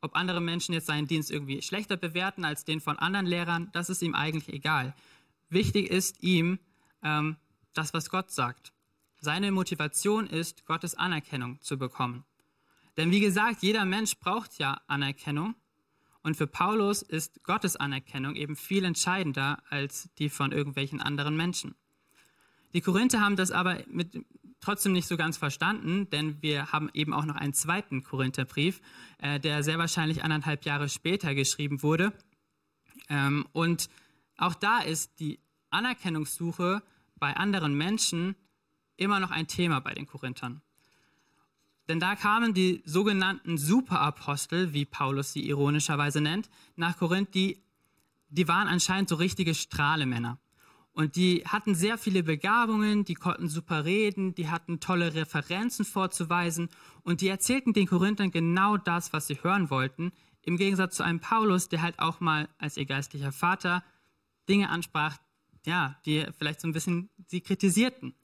Ob 0.00 0.16
andere 0.16 0.40
Menschen 0.40 0.72
jetzt 0.72 0.86
seinen 0.86 1.06
Dienst 1.06 1.30
irgendwie 1.30 1.60
schlechter 1.60 1.98
bewerten 1.98 2.46
als 2.46 2.64
den 2.64 2.80
von 2.80 2.98
anderen 2.98 3.26
Lehrern, 3.26 3.68
das 3.72 3.90
ist 3.90 4.00
ihm 4.00 4.14
eigentlich 4.14 4.48
egal. 4.48 4.94
Wichtig 5.50 5.90
ist 5.90 6.22
ihm 6.22 6.58
ähm, 7.02 7.36
das, 7.74 7.92
was 7.92 8.08
Gott 8.08 8.30
sagt. 8.30 8.72
Seine 9.20 9.52
Motivation 9.52 10.26
ist, 10.26 10.64
Gottes 10.64 10.94
Anerkennung 10.94 11.60
zu 11.60 11.76
bekommen. 11.76 12.24
Denn 12.96 13.10
wie 13.10 13.20
gesagt, 13.20 13.62
jeder 13.62 13.84
Mensch 13.84 14.16
braucht 14.18 14.58
ja 14.58 14.80
Anerkennung. 14.86 15.54
Und 16.24 16.38
für 16.38 16.46
Paulus 16.46 17.02
ist 17.02 17.44
Gottes 17.44 17.76
Anerkennung 17.76 18.34
eben 18.34 18.56
viel 18.56 18.84
entscheidender 18.84 19.62
als 19.68 20.08
die 20.18 20.30
von 20.30 20.52
irgendwelchen 20.52 21.02
anderen 21.02 21.36
Menschen. 21.36 21.74
Die 22.72 22.80
Korinther 22.80 23.20
haben 23.20 23.36
das 23.36 23.50
aber 23.50 23.84
mit, 23.88 24.24
trotzdem 24.58 24.92
nicht 24.92 25.06
so 25.06 25.18
ganz 25.18 25.36
verstanden, 25.36 26.08
denn 26.08 26.40
wir 26.40 26.72
haben 26.72 26.88
eben 26.94 27.12
auch 27.12 27.26
noch 27.26 27.36
einen 27.36 27.52
zweiten 27.52 28.02
Korintherbrief, 28.02 28.80
äh, 29.18 29.38
der 29.38 29.62
sehr 29.62 29.78
wahrscheinlich 29.78 30.24
anderthalb 30.24 30.64
Jahre 30.64 30.88
später 30.88 31.34
geschrieben 31.34 31.82
wurde. 31.82 32.14
Ähm, 33.10 33.46
und 33.52 33.90
auch 34.38 34.54
da 34.54 34.80
ist 34.80 35.20
die 35.20 35.40
Anerkennungssuche 35.68 36.82
bei 37.16 37.36
anderen 37.36 37.76
Menschen 37.76 38.34
immer 38.96 39.20
noch 39.20 39.30
ein 39.30 39.46
Thema 39.46 39.80
bei 39.80 39.92
den 39.92 40.06
Korinthern. 40.06 40.62
Denn 41.88 42.00
da 42.00 42.16
kamen 42.16 42.54
die 42.54 42.82
sogenannten 42.86 43.58
Superapostel, 43.58 44.72
wie 44.72 44.86
Paulus 44.86 45.32
sie 45.32 45.46
ironischerweise 45.46 46.20
nennt, 46.20 46.48
nach 46.76 46.96
Korinth, 46.96 47.34
die, 47.34 47.62
die 48.28 48.48
waren 48.48 48.68
anscheinend 48.68 49.10
so 49.10 49.16
richtige 49.16 49.54
Strahlemänner. 49.54 50.38
Und 50.92 51.16
die 51.16 51.42
hatten 51.44 51.74
sehr 51.74 51.98
viele 51.98 52.22
Begabungen, 52.22 53.04
die 53.04 53.14
konnten 53.14 53.48
super 53.48 53.84
reden, 53.84 54.34
die 54.34 54.48
hatten 54.48 54.78
tolle 54.78 55.14
Referenzen 55.14 55.84
vorzuweisen 55.84 56.68
und 57.02 57.20
die 57.20 57.28
erzählten 57.28 57.72
den 57.72 57.88
Korinthern 57.88 58.30
genau 58.30 58.76
das, 58.76 59.12
was 59.12 59.26
sie 59.26 59.42
hören 59.42 59.70
wollten, 59.70 60.12
im 60.42 60.56
Gegensatz 60.56 60.96
zu 60.96 61.02
einem 61.02 61.20
Paulus, 61.20 61.68
der 61.68 61.82
halt 61.82 61.98
auch 61.98 62.20
mal 62.20 62.48
als 62.58 62.76
ihr 62.76 62.86
geistlicher 62.86 63.32
Vater 63.32 63.82
Dinge 64.48 64.68
ansprach, 64.68 65.18
ja, 65.66 65.96
die 66.06 66.26
vielleicht 66.38 66.60
so 66.60 66.68
ein 66.68 66.72
bisschen 66.72 67.10
sie 67.26 67.40
kritisierten. 67.40 68.14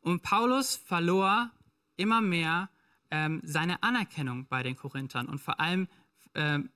Und 0.00 0.22
Paulus 0.22 0.74
verlor 0.74 1.50
immer 1.96 2.20
mehr 2.20 2.70
ähm, 3.14 3.40
seine 3.44 3.80
Anerkennung 3.84 4.46
bei 4.48 4.64
den 4.64 4.74
Korinthern 4.74 5.28
und 5.28 5.38
vor 5.38 5.60
allem 5.60 5.86
ähm, 6.34 6.70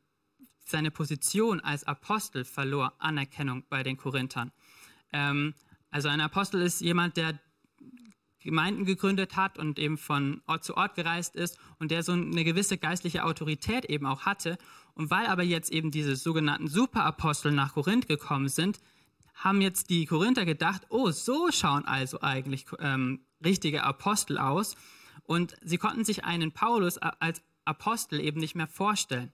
seine 0.65 0.93
Position 0.93 1.59
als 1.61 1.83
Apostel 1.85 2.45
verlor 2.45 2.95
Anerkennung 3.01 3.65
bei 3.69 3.83
den 3.83 3.97
Korinthern. 3.97 4.53
Ähm, 5.13 5.55
also 5.91 6.09
ein 6.09 6.21
Apostel 6.21 6.63
ist 6.63 6.81
jemand, 6.81 7.17
der 7.17 7.41
Gemeinden 8.41 8.85
gegründet 8.85 9.35
hat 9.35 9.59
und 9.59 9.81
eben 9.81 9.99
von 9.99 10.41
Ort 10.47 10.63
zu 10.63 10.77
Ort 10.77 10.95
gereist 10.95 11.35
ist 11.35 11.59
und 11.81 11.91
der 11.91 12.05
so 12.05 12.13
eine 12.13 12.45
gewisse 12.45 12.79
geistliche 12.79 13.25
Autorität 13.25 13.87
eben 13.87 14.07
auch 14.07 14.23
hatte. 14.25 14.59
Und 14.95 15.11
weil 15.11 15.27
aber 15.27 15.43
jetzt 15.43 15.73
eben 15.73 15.91
diese 15.91 16.15
sogenannten 16.15 16.69
Superapostel 16.69 17.51
nach 17.51 17.75
Korinth 17.75 18.07
gekommen 18.07 18.49
sind, 18.49 18.79
haben 19.35 19.61
jetzt 19.61 19.91
die 19.91 20.07
Korinther 20.07 20.45
gedacht, 20.45 20.83
oh, 20.89 21.11
so 21.11 21.51
schauen 21.51 21.85
also 21.85 22.21
eigentlich 22.21 22.67
ähm, 22.79 23.21
richtige 23.45 23.83
Apostel 23.83 24.39
aus. 24.39 24.77
Und 25.29 25.57
sie 25.61 25.77
konnten 25.77 26.07
sich 26.07 26.25
einen 26.25 26.53
Paulus 26.53 26.97
als 26.97 27.43
Apostel 27.67 28.19
eben 28.19 28.41
nicht 28.41 28.55
mehr 28.55 28.67
vorstellen. 28.67 29.31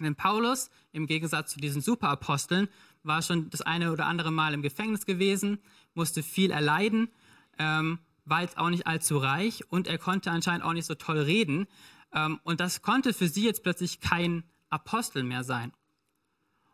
Denn 0.00 0.16
Paulus, 0.16 0.70
im 0.92 1.06
Gegensatz 1.06 1.52
zu 1.52 1.60
diesen 1.60 1.82
Superaposteln, 1.82 2.68
war 3.02 3.20
schon 3.20 3.50
das 3.50 3.60
eine 3.60 3.92
oder 3.92 4.06
andere 4.06 4.30
Mal 4.30 4.54
im 4.54 4.62
Gefängnis 4.62 5.04
gewesen, 5.04 5.58
musste 5.92 6.22
viel 6.22 6.50
erleiden, 6.50 7.10
ähm, 7.58 7.98
war 8.24 8.40
jetzt 8.40 8.56
auch 8.56 8.70
nicht 8.70 8.86
allzu 8.86 9.18
reich 9.18 9.70
und 9.70 9.88
er 9.88 9.98
konnte 9.98 10.30
anscheinend 10.30 10.64
auch 10.64 10.72
nicht 10.72 10.86
so 10.86 10.94
toll 10.94 11.18
reden. 11.18 11.66
Ähm, 12.14 12.40
und 12.42 12.60
das 12.60 12.80
konnte 12.80 13.12
für 13.12 13.28
sie 13.28 13.44
jetzt 13.44 13.62
plötzlich 13.62 14.00
kein 14.00 14.44
Apostel 14.70 15.22
mehr 15.22 15.44
sein. 15.44 15.70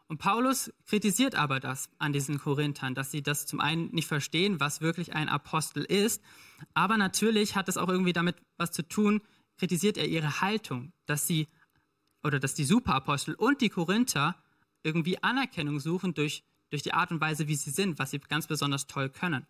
Und 0.09 0.19
Paulus 0.19 0.73
kritisiert 0.87 1.35
aber 1.35 1.59
das 1.59 1.91
an 1.99 2.13
diesen 2.13 2.39
Korinthern, 2.39 2.95
dass 2.95 3.11
sie 3.11 3.23
das 3.23 3.47
zum 3.47 3.61
einen 3.61 3.91
nicht 3.93 4.07
verstehen, 4.07 4.61
was 4.61 4.81
wirklich 4.81 5.15
ein 5.15 5.29
Apostel 5.29 5.83
ist, 5.83 6.23
aber 6.75 6.97
natürlich 6.97 7.57
hat 7.57 7.69
es 7.69 7.77
auch 7.77 7.89
irgendwie 7.89 8.13
damit 8.13 8.37
was 8.57 8.71
zu 8.71 8.87
tun, 8.87 9.21
kritisiert 9.59 9.97
er 9.97 10.07
ihre 10.07 10.41
Haltung, 10.41 10.93
dass 11.07 11.27
sie 11.27 11.49
oder 12.23 12.39
dass 12.39 12.55
die 12.55 12.65
Superapostel 12.65 13.35
und 13.35 13.61
die 13.61 13.69
Korinther 13.69 14.37
irgendwie 14.83 15.23
Anerkennung 15.23 15.81
suchen 15.81 16.15
durch, 16.15 16.45
durch 16.71 16.83
die 16.83 16.93
Art 16.93 17.11
und 17.11 17.21
Weise, 17.21 17.49
wie 17.49 17.57
sie 17.57 17.71
sind, 17.71 17.99
was 17.99 18.11
sie 18.11 18.21
ganz 18.21 18.47
besonders 18.47 18.87
toll 18.87 19.09
können. 19.09 19.47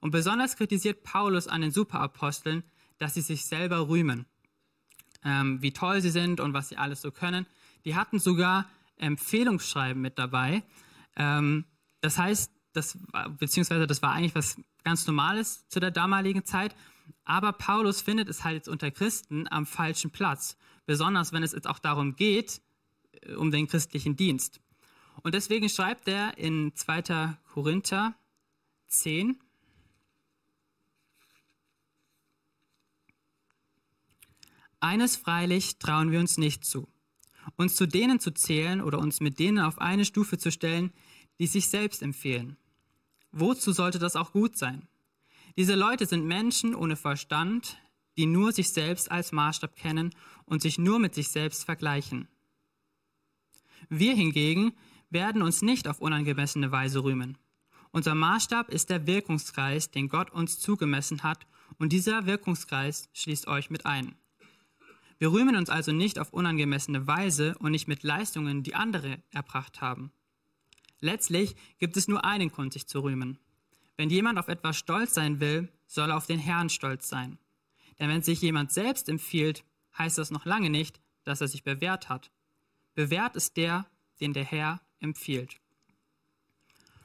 Und 0.00 0.10
besonders 0.10 0.56
kritisiert 0.56 1.04
Paulus 1.04 1.46
an 1.46 1.60
den 1.60 1.70
Superaposteln, 1.70 2.64
dass 2.98 3.14
sie 3.14 3.20
sich 3.20 3.44
selber 3.44 3.88
rühmen, 3.88 4.26
ähm, 5.24 5.62
wie 5.62 5.72
toll 5.72 6.00
sie 6.00 6.10
sind 6.10 6.40
und 6.40 6.52
was 6.52 6.68
sie 6.68 6.76
alles 6.76 7.00
so 7.00 7.10
können. 7.10 7.46
Die 7.84 7.94
hatten 7.94 8.18
sogar 8.18 8.68
Empfehlungsschreiben 8.96 10.00
mit 10.00 10.18
dabei. 10.18 10.62
Ähm, 11.16 11.64
das 12.00 12.18
heißt, 12.18 12.52
das 12.72 12.98
war, 13.12 13.30
beziehungsweise 13.30 13.86
das 13.86 14.02
war 14.02 14.12
eigentlich 14.12 14.34
was 14.34 14.56
ganz 14.82 15.06
Normales 15.06 15.66
zu 15.68 15.80
der 15.80 15.90
damaligen 15.90 16.44
Zeit. 16.44 16.74
Aber 17.24 17.52
Paulus 17.52 18.02
findet 18.02 18.28
es 18.28 18.44
halt 18.44 18.56
jetzt 18.56 18.68
unter 18.68 18.90
Christen 18.90 19.46
am 19.50 19.66
falschen 19.66 20.10
Platz. 20.10 20.56
Besonders 20.86 21.32
wenn 21.32 21.42
es 21.42 21.52
jetzt 21.52 21.66
auch 21.66 21.78
darum 21.78 22.16
geht, 22.16 22.60
äh, 23.22 23.34
um 23.34 23.50
den 23.50 23.66
christlichen 23.66 24.16
Dienst. 24.16 24.60
Und 25.22 25.34
deswegen 25.34 25.68
schreibt 25.68 26.08
er 26.08 26.36
in 26.36 26.74
2. 26.74 27.36
Korinther 27.52 28.14
10, 28.88 29.38
Eines 34.84 35.16
freilich 35.16 35.78
trauen 35.78 36.10
wir 36.10 36.20
uns 36.20 36.36
nicht 36.36 36.62
zu 36.62 36.93
uns 37.56 37.76
zu 37.76 37.86
denen 37.86 38.20
zu 38.20 38.32
zählen 38.32 38.80
oder 38.80 38.98
uns 38.98 39.20
mit 39.20 39.38
denen 39.38 39.58
auf 39.58 39.78
eine 39.78 40.04
Stufe 40.04 40.38
zu 40.38 40.50
stellen, 40.50 40.92
die 41.38 41.46
sich 41.46 41.68
selbst 41.68 42.02
empfehlen. 42.02 42.56
Wozu 43.32 43.72
sollte 43.72 43.98
das 43.98 44.16
auch 44.16 44.32
gut 44.32 44.56
sein? 44.56 44.86
Diese 45.56 45.74
Leute 45.74 46.06
sind 46.06 46.24
Menschen 46.24 46.74
ohne 46.74 46.96
Verstand, 46.96 47.78
die 48.16 48.26
nur 48.26 48.52
sich 48.52 48.70
selbst 48.70 49.10
als 49.10 49.32
Maßstab 49.32 49.76
kennen 49.76 50.10
und 50.46 50.62
sich 50.62 50.78
nur 50.78 50.98
mit 50.98 51.14
sich 51.14 51.28
selbst 51.28 51.64
vergleichen. 51.64 52.28
Wir 53.88 54.14
hingegen 54.14 54.72
werden 55.10 55.42
uns 55.42 55.62
nicht 55.62 55.88
auf 55.88 56.00
unangemessene 56.00 56.70
Weise 56.72 57.02
rühmen. 57.04 57.38
Unser 57.92 58.14
Maßstab 58.14 58.70
ist 58.70 58.90
der 58.90 59.06
Wirkungskreis, 59.06 59.90
den 59.90 60.08
Gott 60.08 60.30
uns 60.30 60.58
zugemessen 60.58 61.22
hat, 61.22 61.46
und 61.78 61.92
dieser 61.92 62.26
Wirkungskreis 62.26 63.08
schließt 63.12 63.46
euch 63.46 63.70
mit 63.70 63.86
ein. 63.86 64.14
Wir 65.24 65.32
rühmen 65.32 65.56
uns 65.56 65.70
also 65.70 65.90
nicht 65.90 66.18
auf 66.18 66.34
unangemessene 66.34 67.06
Weise 67.06 67.56
und 67.58 67.70
nicht 67.70 67.88
mit 67.88 68.02
Leistungen, 68.02 68.62
die 68.62 68.74
andere 68.74 69.22
erbracht 69.30 69.80
haben. 69.80 70.12
Letztlich 71.00 71.56
gibt 71.78 71.96
es 71.96 72.08
nur 72.08 72.26
einen 72.26 72.50
Grund, 72.50 72.74
sich 72.74 72.86
zu 72.86 73.00
rühmen. 73.00 73.38
Wenn 73.96 74.10
jemand 74.10 74.38
auf 74.38 74.48
etwas 74.48 74.76
stolz 74.76 75.14
sein 75.14 75.40
will, 75.40 75.72
soll 75.86 76.10
er 76.10 76.18
auf 76.18 76.26
den 76.26 76.38
Herrn 76.38 76.68
stolz 76.68 77.08
sein. 77.08 77.38
Denn 77.98 78.10
wenn 78.10 78.20
sich 78.20 78.42
jemand 78.42 78.70
selbst 78.70 79.08
empfiehlt, 79.08 79.64
heißt 79.96 80.18
das 80.18 80.30
noch 80.30 80.44
lange 80.44 80.68
nicht, 80.68 81.00
dass 81.24 81.40
er 81.40 81.48
sich 81.48 81.62
bewährt 81.62 82.10
hat. 82.10 82.30
Bewährt 82.94 83.34
ist 83.34 83.56
der, 83.56 83.86
den 84.20 84.34
der 84.34 84.44
Herr 84.44 84.82
empfiehlt. 85.00 85.58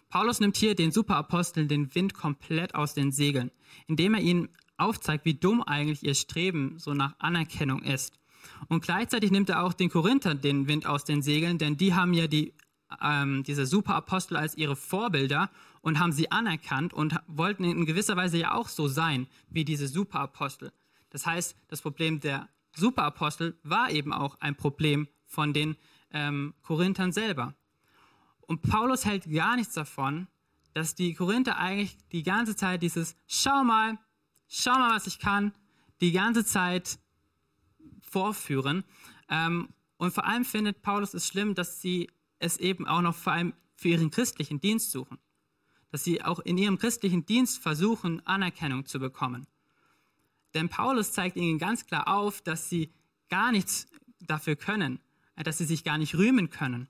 Paulus 0.10 0.42
nimmt 0.42 0.58
hier 0.58 0.76
den 0.76 0.92
Superaposteln 0.92 1.70
den 1.70 1.96
Wind 1.96 2.14
komplett 2.14 2.76
aus 2.76 2.94
den 2.94 3.14
Segeln, 3.14 3.50
indem 3.88 4.14
er 4.14 4.20
ihnen 4.20 4.50
aufzeigt, 4.80 5.26
wie 5.26 5.34
dumm 5.34 5.62
eigentlich 5.62 6.04
ihr 6.04 6.16
Streben 6.16 6.78
so 6.78 6.94
nach 6.94 7.16
Anerkennung 7.20 7.84
ist. 7.84 8.20
Und 8.68 8.82
gleichzeitig 8.82 9.32
nimmt 9.32 9.50
er 9.50 9.64
auch 9.64 9.74
den 9.74 9.90
Korinthern 9.90 10.42
den 10.42 10.68
Wind 10.68 10.86
aus 10.86 11.04
den 11.04 11.22
Segeln, 11.22 11.58
denn 11.58 11.78
die 11.78 11.94
haben 11.94 12.14
ja 12.14 12.28
die, 12.28 12.54
ähm, 13.02 13.44
diese 13.44 13.66
Superapostel 13.66 14.38
als 14.38 14.56
ihre 14.56 14.76
Vorbilder 14.76 15.50
und 15.82 16.00
haben 16.00 16.12
sie 16.12 16.32
anerkannt 16.32 16.94
und 16.94 17.16
wollten 17.28 17.64
in 17.64 17.86
gewisser 17.86 18.16
Weise 18.16 18.38
ja 18.38 18.54
auch 18.54 18.70
so 18.70 18.88
sein 18.88 19.28
wie 19.50 19.66
diese 19.66 19.88
Superapostel. 19.88 20.72
Das 21.10 21.26
heißt, 21.26 21.56
das 21.68 21.82
Problem 21.82 22.20
der 22.20 22.50
Superapostel 22.76 23.58
war 23.64 23.90
eben 23.92 24.14
auch 24.14 24.40
ein 24.42 24.56
Problem 24.56 25.08
von 25.26 25.54
den 25.54 25.76
ähm, 26.12 26.54
Korinthern 26.62 27.12
selber. 27.12 27.56
Und 28.42 28.62
Paulus 28.62 29.06
hält 29.06 29.32
gar 29.32 29.56
nichts 29.56 29.74
davon, 29.74 30.28
dass 30.74 30.96
die 30.96 31.14
Korinther 31.14 31.58
eigentlich 31.58 31.98
die 32.12 32.24
ganze 32.24 32.56
Zeit 32.56 32.82
dieses 32.82 33.16
Schau 33.28 33.64
mal, 33.64 33.98
schau 34.50 34.74
mal, 34.74 34.96
was 34.96 35.08
ich 35.08 35.20
kann, 35.20 35.54
die 36.02 36.12
ganze 36.12 36.44
Zeit 36.44 37.00
vorführen. 38.02 38.84
Ähm, 39.30 39.70
und 39.98 40.14
vor 40.14 40.26
allem 40.26 40.44
findet 40.44 40.82
Paulus 40.82 41.14
es 41.14 41.28
schlimm, 41.28 41.56
dass 41.56 41.82
sie 41.82 42.10
es 42.40 42.58
eben 42.58 42.88
auch 42.88 43.02
noch 43.02 43.16
vor 43.16 43.34
allem 43.34 43.54
für 43.76 43.90
ihren 43.90 44.12
christlichen 44.12 44.60
Dienst 44.60 44.92
suchen. 44.92 45.18
dass 45.92 46.04
sie 46.04 46.24
auch 46.24 46.38
in 46.40 46.60
ihrem 46.60 46.78
christlichen 46.78 47.26
Dienst 47.26 47.64
versuchen, 47.64 48.24
Anerkennung 48.28 48.86
zu 48.86 49.00
bekommen. 49.00 49.48
Denn 50.54 50.70
Paulus 50.70 51.14
zeigt 51.14 51.36
ihnen 51.36 51.58
ganz 51.58 51.88
klar 51.88 52.08
auf, 52.08 52.42
dass 52.42 52.70
sie 52.70 52.94
gar 53.28 53.52
nichts 53.52 53.88
dafür 54.20 54.56
können, 54.56 55.00
dass 55.36 55.58
sie 55.58 55.66
sich 55.66 55.84
gar 55.84 55.98
nicht 55.98 56.14
rühmen 56.14 56.52
können. 56.52 56.90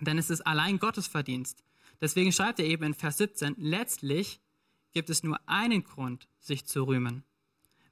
Denn 0.00 0.18
es 0.18 0.30
ist 0.30 0.40
allein 0.40 0.80
Gottes 0.80 1.06
Verdienst. 1.06 1.62
Deswegen 2.00 2.32
schreibt 2.32 2.58
er 2.58 2.66
eben 2.66 2.82
in 2.82 2.94
Vers 2.94 3.18
17, 3.18 3.54
letztlich 3.56 4.40
gibt 4.92 5.10
es 5.10 5.22
nur 5.22 5.38
einen 5.48 5.84
Grund, 5.84 6.28
sich 6.38 6.66
zu 6.66 6.84
rühmen. 6.84 7.24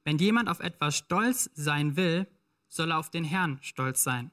Wenn 0.04 0.18
jemand 0.18 0.48
auf 0.48 0.60
etwas 0.60 0.96
stolz 0.96 1.50
sein 1.54 1.96
will, 1.96 2.26
soll 2.68 2.92
er 2.92 2.98
auf 2.98 3.10
den 3.10 3.24
Herrn 3.24 3.58
stolz 3.62 4.02
sein. 4.02 4.30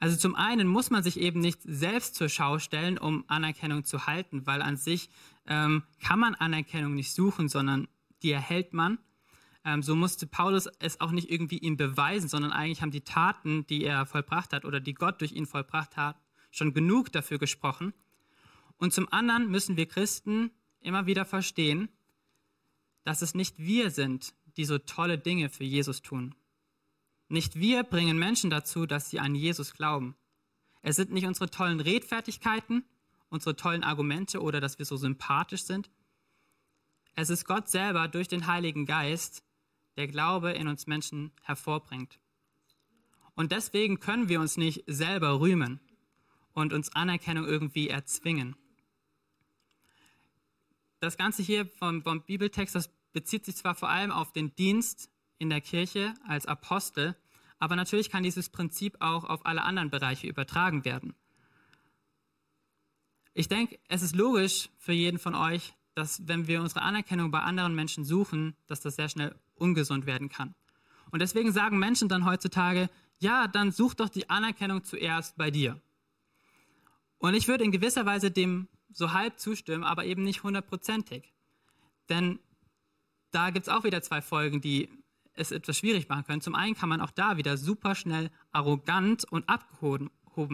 Also 0.00 0.16
zum 0.16 0.36
einen 0.36 0.68
muss 0.68 0.90
man 0.90 1.02
sich 1.02 1.18
eben 1.18 1.40
nicht 1.40 1.60
selbst 1.64 2.14
zur 2.14 2.28
Schau 2.28 2.58
stellen, 2.58 2.98
um 2.98 3.24
Anerkennung 3.26 3.84
zu 3.84 4.06
halten, 4.06 4.46
weil 4.46 4.62
an 4.62 4.76
sich 4.76 5.10
ähm, 5.46 5.82
kann 6.00 6.20
man 6.20 6.34
Anerkennung 6.36 6.94
nicht 6.94 7.12
suchen, 7.12 7.48
sondern 7.48 7.88
die 8.22 8.30
erhält 8.30 8.72
man. 8.72 8.98
Ähm, 9.64 9.82
so 9.82 9.96
musste 9.96 10.26
Paulus 10.26 10.68
es 10.78 11.00
auch 11.00 11.10
nicht 11.10 11.30
irgendwie 11.30 11.58
ihm 11.58 11.76
beweisen, 11.76 12.28
sondern 12.28 12.52
eigentlich 12.52 12.80
haben 12.80 12.92
die 12.92 13.02
Taten, 13.02 13.66
die 13.66 13.82
er 13.82 14.06
vollbracht 14.06 14.52
hat 14.52 14.64
oder 14.64 14.78
die 14.78 14.94
Gott 14.94 15.20
durch 15.20 15.32
ihn 15.32 15.46
vollbracht 15.46 15.96
hat, 15.96 16.16
schon 16.50 16.74
genug 16.74 17.10
dafür 17.10 17.38
gesprochen. 17.38 17.92
Und 18.78 18.92
zum 18.92 19.12
anderen 19.12 19.50
müssen 19.50 19.76
wir 19.76 19.86
Christen 19.86 20.52
immer 20.80 21.06
wieder 21.06 21.24
verstehen, 21.24 21.88
dass 23.04 23.22
es 23.22 23.34
nicht 23.34 23.58
wir 23.58 23.90
sind, 23.90 24.34
die 24.56 24.64
so 24.64 24.78
tolle 24.78 25.18
Dinge 25.18 25.48
für 25.48 25.64
Jesus 25.64 26.02
tun. 26.02 26.34
Nicht 27.28 27.56
wir 27.56 27.82
bringen 27.82 28.18
Menschen 28.18 28.50
dazu, 28.50 28.86
dass 28.86 29.10
sie 29.10 29.20
an 29.20 29.34
Jesus 29.34 29.74
glauben. 29.74 30.16
Es 30.82 30.96
sind 30.96 31.12
nicht 31.12 31.26
unsere 31.26 31.50
tollen 31.50 31.80
Redfertigkeiten, 31.80 32.84
unsere 33.28 33.56
tollen 33.56 33.84
Argumente 33.84 34.40
oder 34.40 34.60
dass 34.60 34.78
wir 34.78 34.86
so 34.86 34.96
sympathisch 34.96 35.64
sind. 35.64 35.90
Es 37.14 37.30
ist 37.30 37.44
Gott 37.44 37.68
selber 37.68 38.08
durch 38.08 38.28
den 38.28 38.46
Heiligen 38.46 38.86
Geist, 38.86 39.42
der 39.96 40.06
Glaube 40.06 40.52
in 40.52 40.68
uns 40.68 40.86
Menschen 40.86 41.32
hervorbringt. 41.42 42.18
Und 43.34 43.52
deswegen 43.52 44.00
können 44.00 44.28
wir 44.28 44.40
uns 44.40 44.56
nicht 44.56 44.84
selber 44.86 45.40
rühmen 45.40 45.80
und 46.54 46.72
uns 46.72 46.94
Anerkennung 46.94 47.44
irgendwie 47.44 47.88
erzwingen. 47.88 48.56
Das 51.00 51.16
Ganze 51.16 51.42
hier 51.42 51.66
vom, 51.66 52.02
vom 52.02 52.22
Bibeltext, 52.22 52.74
das 52.74 52.90
bezieht 53.12 53.44
sich 53.44 53.56
zwar 53.56 53.74
vor 53.74 53.88
allem 53.88 54.10
auf 54.10 54.32
den 54.32 54.54
Dienst 54.56 55.10
in 55.38 55.50
der 55.50 55.60
Kirche 55.60 56.14
als 56.26 56.46
Apostel, 56.46 57.16
aber 57.58 57.76
natürlich 57.76 58.10
kann 58.10 58.22
dieses 58.22 58.48
Prinzip 58.48 58.96
auch 59.00 59.24
auf 59.24 59.46
alle 59.46 59.62
anderen 59.62 59.90
Bereiche 59.90 60.26
übertragen 60.26 60.84
werden. 60.84 61.14
Ich 63.34 63.48
denke, 63.48 63.78
es 63.88 64.02
ist 64.02 64.16
logisch 64.16 64.68
für 64.78 64.92
jeden 64.92 65.18
von 65.18 65.34
euch, 65.34 65.74
dass 65.94 66.26
wenn 66.26 66.46
wir 66.46 66.60
unsere 66.60 66.82
Anerkennung 66.82 67.30
bei 67.30 67.40
anderen 67.40 67.74
Menschen 67.74 68.04
suchen, 68.04 68.56
dass 68.66 68.80
das 68.80 68.96
sehr 68.96 69.08
schnell 69.08 69.34
ungesund 69.54 70.06
werden 70.06 70.28
kann. 70.28 70.54
Und 71.10 71.20
deswegen 71.20 71.52
sagen 71.52 71.78
Menschen 71.78 72.08
dann 72.08 72.24
heutzutage, 72.24 72.90
ja, 73.18 73.48
dann 73.48 73.72
such 73.72 73.94
doch 73.94 74.08
die 74.08 74.28
Anerkennung 74.30 74.84
zuerst 74.84 75.36
bei 75.36 75.50
dir. 75.50 75.80
Und 77.18 77.34
ich 77.34 77.48
würde 77.48 77.64
in 77.64 77.72
gewisser 77.72 78.06
Weise 78.06 78.30
dem 78.30 78.68
so 78.92 79.12
halb 79.12 79.38
zustimmen, 79.38 79.84
aber 79.84 80.04
eben 80.04 80.22
nicht 80.22 80.42
hundertprozentig. 80.42 81.32
Denn 82.08 82.38
da 83.30 83.50
gibt 83.50 83.66
es 83.66 83.72
auch 83.72 83.84
wieder 83.84 84.02
zwei 84.02 84.22
Folgen, 84.22 84.60
die 84.60 84.88
es 85.34 85.52
etwas 85.52 85.78
schwierig 85.78 86.08
machen 86.08 86.24
können. 86.24 86.40
Zum 86.40 86.54
einen 86.54 86.74
kann 86.74 86.88
man 86.88 87.00
auch 87.00 87.10
da 87.10 87.36
wieder 87.36 87.56
super 87.56 87.94
schnell 87.94 88.30
arrogant 88.52 89.24
und 89.30 89.48
abgehoben 89.48 90.10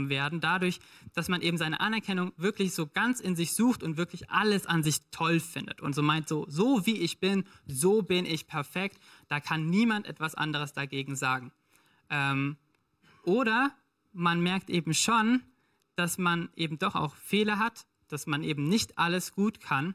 werden, 0.09 0.41
dadurch, 0.41 0.81
dass 1.13 1.29
man 1.29 1.43
eben 1.43 1.59
seine 1.59 1.81
Anerkennung 1.81 2.33
wirklich 2.37 2.75
so 2.75 2.87
ganz 2.87 3.21
in 3.21 3.37
sich 3.37 3.53
sucht 3.53 3.83
und 3.83 3.97
wirklich 3.97 4.31
alles 4.31 4.67
an 4.67 4.83
sich 4.83 5.01
toll 5.11 5.41
findet 5.41 5.81
und 5.81 5.95
so 5.95 6.03
meint, 6.03 6.29
so, 6.29 6.47
so 6.49 6.87
wie 6.87 6.99
ich 6.99 7.21
bin, 7.21 7.45
so 7.67 8.03
bin 8.03 8.25
ich 8.25 8.47
perfekt, 8.47 8.99
da 9.29 9.41
kann 9.41 9.69
niemand 9.69 10.07
etwas 10.07 10.35
anderes 10.35 10.73
dagegen 10.73 11.17
sagen. 11.17 11.53
Ähm, 12.09 12.57
oder 13.25 13.73
man 14.13 14.43
merkt 14.43 14.71
eben 14.71 14.95
schon, 14.95 15.43
dass 15.97 16.19
man 16.19 16.49
eben 16.57 16.79
doch 16.79 16.95
auch 16.95 17.15
Fehler 17.17 17.59
hat, 17.59 17.87
dass 18.09 18.27
man 18.27 18.43
eben 18.43 18.69
nicht 18.69 18.99
alles 18.99 19.33
gut 19.33 19.61
kann. 19.61 19.95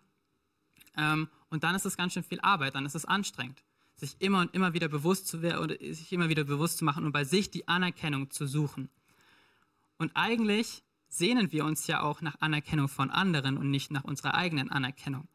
Ähm, 0.97 1.29
und 1.49 1.63
dann 1.63 1.75
ist 1.75 1.85
es 1.85 1.97
ganz 1.97 2.13
schön 2.13 2.23
viel 2.23 2.39
Arbeit, 2.41 2.75
dann 2.75 2.85
ist 2.85 2.95
es 2.95 3.05
anstrengend 3.05 3.63
sich 3.99 4.15
immer 4.19 4.41
und 4.41 4.53
immer 4.53 4.73
wieder 4.73 4.87
bewusst 4.87 5.27
zu 5.27 5.41
werden 5.41 5.61
oder 5.61 5.75
sich 5.79 6.11
immer 6.11 6.29
wieder 6.29 6.43
bewusst 6.43 6.77
zu 6.77 6.85
machen 6.85 7.05
und 7.05 7.11
bei 7.11 7.23
sich 7.23 7.51
die 7.51 7.67
Anerkennung 7.67 8.31
zu 8.31 8.47
suchen. 8.47 8.89
Und 9.97 10.11
eigentlich 10.15 10.83
sehnen 11.09 11.51
wir 11.51 11.65
uns 11.65 11.87
ja 11.87 12.01
auch 12.01 12.21
nach 12.21 12.39
Anerkennung 12.39 12.87
von 12.87 13.09
anderen 13.11 13.57
und 13.57 13.69
nicht 13.69 13.91
nach 13.91 14.03
unserer 14.03 14.35
eigenen 14.35 14.71
Anerkennung. 14.71 15.27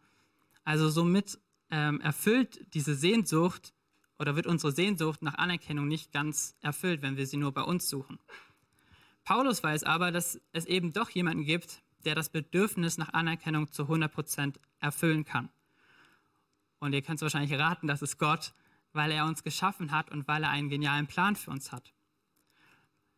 Also 0.65 0.89
somit 0.89 1.39
ähm, 1.71 2.01
erfüllt 2.01 2.75
diese 2.75 2.95
Sehnsucht 2.95 3.75
oder 4.19 4.37
wird 4.37 4.47
unsere 4.47 4.73
Sehnsucht 4.73 5.23
nach 5.23 5.35
Anerkennung 5.35 5.87
nicht 5.87 6.13
ganz 6.13 6.57
erfüllt, 6.61 7.03
wenn 7.03 7.17
wir 7.17 7.27
sie 7.27 7.37
nur 7.37 7.53
bei 7.53 7.63
uns 7.63 7.89
suchen. 7.89 8.19
Paulus 9.25 9.63
weiß 9.63 9.85
aber, 9.85 10.13
dass 10.13 10.41
es 10.53 10.65
eben 10.67 10.93
doch 10.93 11.11
jemanden 11.11 11.45
gibt, 11.45 11.83
der 12.05 12.15
das 12.15 12.29
Bedürfnis 12.29 12.99
nach 12.99 13.13
Anerkennung 13.13 13.71
zu 13.71 13.85
100% 13.85 14.57
erfüllen 14.81 15.25
kann. 15.25 15.51
Und 16.79 16.93
ihr 16.93 17.03
könnt 17.03 17.17
es 17.17 17.23
wahrscheinlich 17.23 17.59
raten, 17.59 17.87
das 17.87 18.03
ist 18.03 18.19
Gott, 18.19 18.55
weil 18.93 19.11
er 19.11 19.25
uns 19.25 19.43
geschaffen 19.43 19.91
hat 19.91 20.11
und 20.11 20.29
weil 20.29 20.43
er 20.45 20.51
einen 20.51 20.69
genialen 20.69 21.07
Plan 21.07 21.37
für 21.37 21.51
uns 21.51 21.73
hat. 21.73 21.93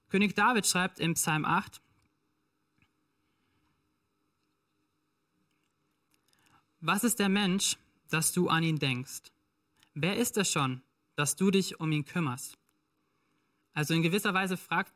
König 0.09 0.35
David 0.35 0.67
schreibt 0.67 1.01
im 1.01 1.15
Psalm 1.15 1.45
8, 1.45 1.81
Was 6.81 7.03
ist 7.03 7.19
der 7.19 7.29
Mensch, 7.29 7.77
dass 8.11 8.33
du 8.33 8.49
an 8.49 8.63
ihn 8.63 8.79
denkst? 8.79 9.33
Wer 9.95 10.17
ist 10.17 10.37
es 10.37 10.51
schon, 10.51 10.83
dass 11.17 11.35
du 11.35 11.51
dich 11.51 11.81
um 11.81 11.91
ihn 11.91 12.05
kümmerst? 12.05 12.57
Also 13.73 13.95
in 13.95 14.03
gewisser 14.03 14.35
Weise 14.35 14.57
fragt 14.57 14.93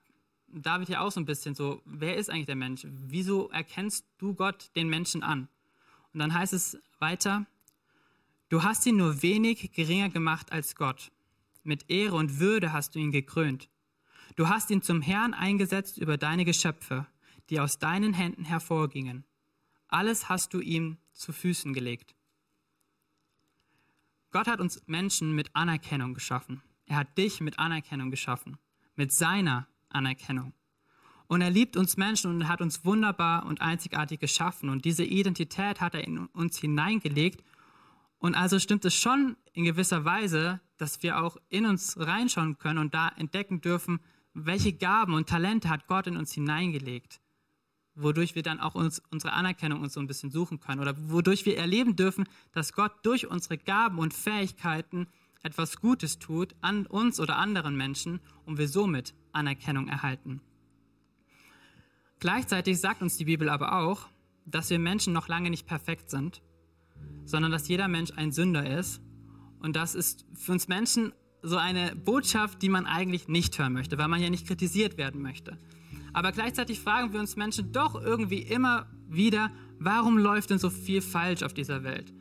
David 0.52 0.88
ja 0.88 1.00
auch 1.00 1.12
so 1.12 1.20
ein 1.20 1.26
bisschen 1.26 1.54
so, 1.54 1.82
wer 1.84 2.16
ist 2.16 2.30
eigentlich 2.30 2.46
der 2.46 2.56
Mensch? 2.56 2.86
Wieso 2.88 3.48
erkennst 3.50 4.06
du 4.18 4.34
Gott 4.34 4.70
den 4.76 4.88
Menschen 4.88 5.22
an? 5.22 5.48
Und 6.12 6.20
dann 6.20 6.34
heißt 6.34 6.52
es 6.52 6.78
weiter, 6.98 7.46
Du 8.50 8.64
hast 8.64 8.84
ihn 8.84 8.96
nur 8.96 9.22
wenig 9.22 9.70
geringer 9.70 10.08
gemacht 10.08 10.50
als 10.50 10.74
Gott. 10.74 11.12
Mit 11.62 11.88
Ehre 11.88 12.16
und 12.16 12.40
Würde 12.40 12.72
hast 12.72 12.96
du 12.96 12.98
ihn 12.98 13.12
gekrönt. 13.12 13.68
Du 14.34 14.48
hast 14.48 14.70
ihn 14.72 14.82
zum 14.82 15.02
Herrn 15.02 15.34
eingesetzt 15.34 15.98
über 15.98 16.16
deine 16.16 16.44
Geschöpfe, 16.44 17.06
die 17.48 17.60
aus 17.60 17.78
deinen 17.78 18.12
Händen 18.12 18.44
hervorgingen. 18.44 19.24
Alles 19.86 20.28
hast 20.28 20.52
du 20.52 20.58
ihm 20.58 20.98
zu 21.12 21.32
Füßen 21.32 21.72
gelegt. 21.74 22.16
Gott 24.32 24.48
hat 24.48 24.60
uns 24.60 24.82
Menschen 24.86 25.32
mit 25.32 25.54
Anerkennung 25.54 26.14
geschaffen. 26.14 26.60
Er 26.86 26.96
hat 26.96 27.18
dich 27.18 27.40
mit 27.40 27.60
Anerkennung 27.60 28.10
geschaffen, 28.10 28.58
mit 28.96 29.12
seiner 29.12 29.68
Anerkennung. 29.90 30.52
Und 31.26 31.42
er 31.42 31.50
liebt 31.50 31.76
uns 31.76 31.96
Menschen 31.96 32.30
und 32.30 32.48
hat 32.48 32.60
uns 32.60 32.84
wunderbar 32.84 33.46
und 33.46 33.60
einzigartig 33.60 34.18
geschaffen. 34.18 34.68
Und 34.68 34.84
diese 34.84 35.04
Identität 35.04 35.80
hat 35.80 35.94
er 35.94 36.04
in 36.04 36.26
uns 36.26 36.58
hineingelegt 36.58 37.44
und 38.20 38.34
also 38.34 38.58
stimmt 38.58 38.84
es 38.84 38.94
schon 38.94 39.36
in 39.54 39.64
gewisser 39.64 40.04
Weise, 40.04 40.60
dass 40.76 41.02
wir 41.02 41.22
auch 41.22 41.38
in 41.48 41.66
uns 41.66 41.98
reinschauen 41.98 42.58
können 42.58 42.78
und 42.78 42.94
da 42.94 43.08
entdecken 43.16 43.62
dürfen, 43.62 43.98
welche 44.34 44.74
Gaben 44.74 45.14
und 45.14 45.28
Talente 45.28 45.70
hat 45.70 45.86
Gott 45.86 46.06
in 46.06 46.18
uns 46.18 46.32
hineingelegt, 46.32 47.20
wodurch 47.94 48.34
wir 48.34 48.42
dann 48.42 48.60
auch 48.60 48.74
uns, 48.74 49.02
unsere 49.10 49.32
Anerkennung 49.32 49.80
uns 49.80 49.94
so 49.94 50.00
ein 50.00 50.06
bisschen 50.06 50.30
suchen 50.30 50.60
können 50.60 50.80
oder 50.80 50.94
wodurch 51.10 51.46
wir 51.46 51.56
erleben 51.56 51.96
dürfen, 51.96 52.28
dass 52.52 52.74
Gott 52.74 52.92
durch 53.04 53.26
unsere 53.26 53.56
Gaben 53.56 53.98
und 53.98 54.12
Fähigkeiten 54.12 55.08
etwas 55.42 55.80
Gutes 55.80 56.18
tut 56.18 56.54
an 56.60 56.84
uns 56.86 57.18
oder 57.20 57.36
anderen 57.36 57.74
Menschen 57.74 58.20
und 58.44 58.58
wir 58.58 58.68
somit 58.68 59.14
Anerkennung 59.32 59.88
erhalten. 59.88 60.40
Gleichzeitig 62.18 62.78
sagt 62.80 63.02
uns 63.02 63.16
die 63.16 63.24
Bibel 63.24 63.48
aber 63.48 63.80
auch, 63.80 64.08
dass 64.44 64.70
wir 64.70 64.78
Menschen 64.78 65.12
noch 65.12 65.28
lange 65.28 65.50
nicht 65.50 65.66
perfekt 65.66 66.10
sind 66.10 66.42
sondern 67.24 67.52
dass 67.52 67.68
jeder 67.68 67.88
Mensch 67.88 68.12
ein 68.16 68.32
Sünder 68.32 68.78
ist. 68.78 69.00
Und 69.60 69.76
das 69.76 69.94
ist 69.94 70.26
für 70.34 70.52
uns 70.52 70.68
Menschen 70.68 71.12
so 71.42 71.56
eine 71.56 71.94
Botschaft, 71.94 72.60
die 72.62 72.68
man 72.68 72.86
eigentlich 72.86 73.28
nicht 73.28 73.58
hören 73.58 73.72
möchte, 73.72 73.98
weil 73.98 74.08
man 74.08 74.20
ja 74.20 74.30
nicht 74.30 74.46
kritisiert 74.46 74.98
werden 74.98 75.22
möchte. 75.22 75.58
Aber 76.12 76.32
gleichzeitig 76.32 76.80
fragen 76.80 77.12
wir 77.12 77.20
uns 77.20 77.36
Menschen 77.36 77.72
doch 77.72 77.94
irgendwie 77.94 78.40
immer 78.40 78.86
wieder, 79.08 79.50
warum 79.78 80.18
läuft 80.18 80.50
denn 80.50 80.58
so 80.58 80.70
viel 80.70 81.00
falsch 81.00 81.42
auf 81.42 81.54
dieser 81.54 81.84
Welt? 81.84 82.12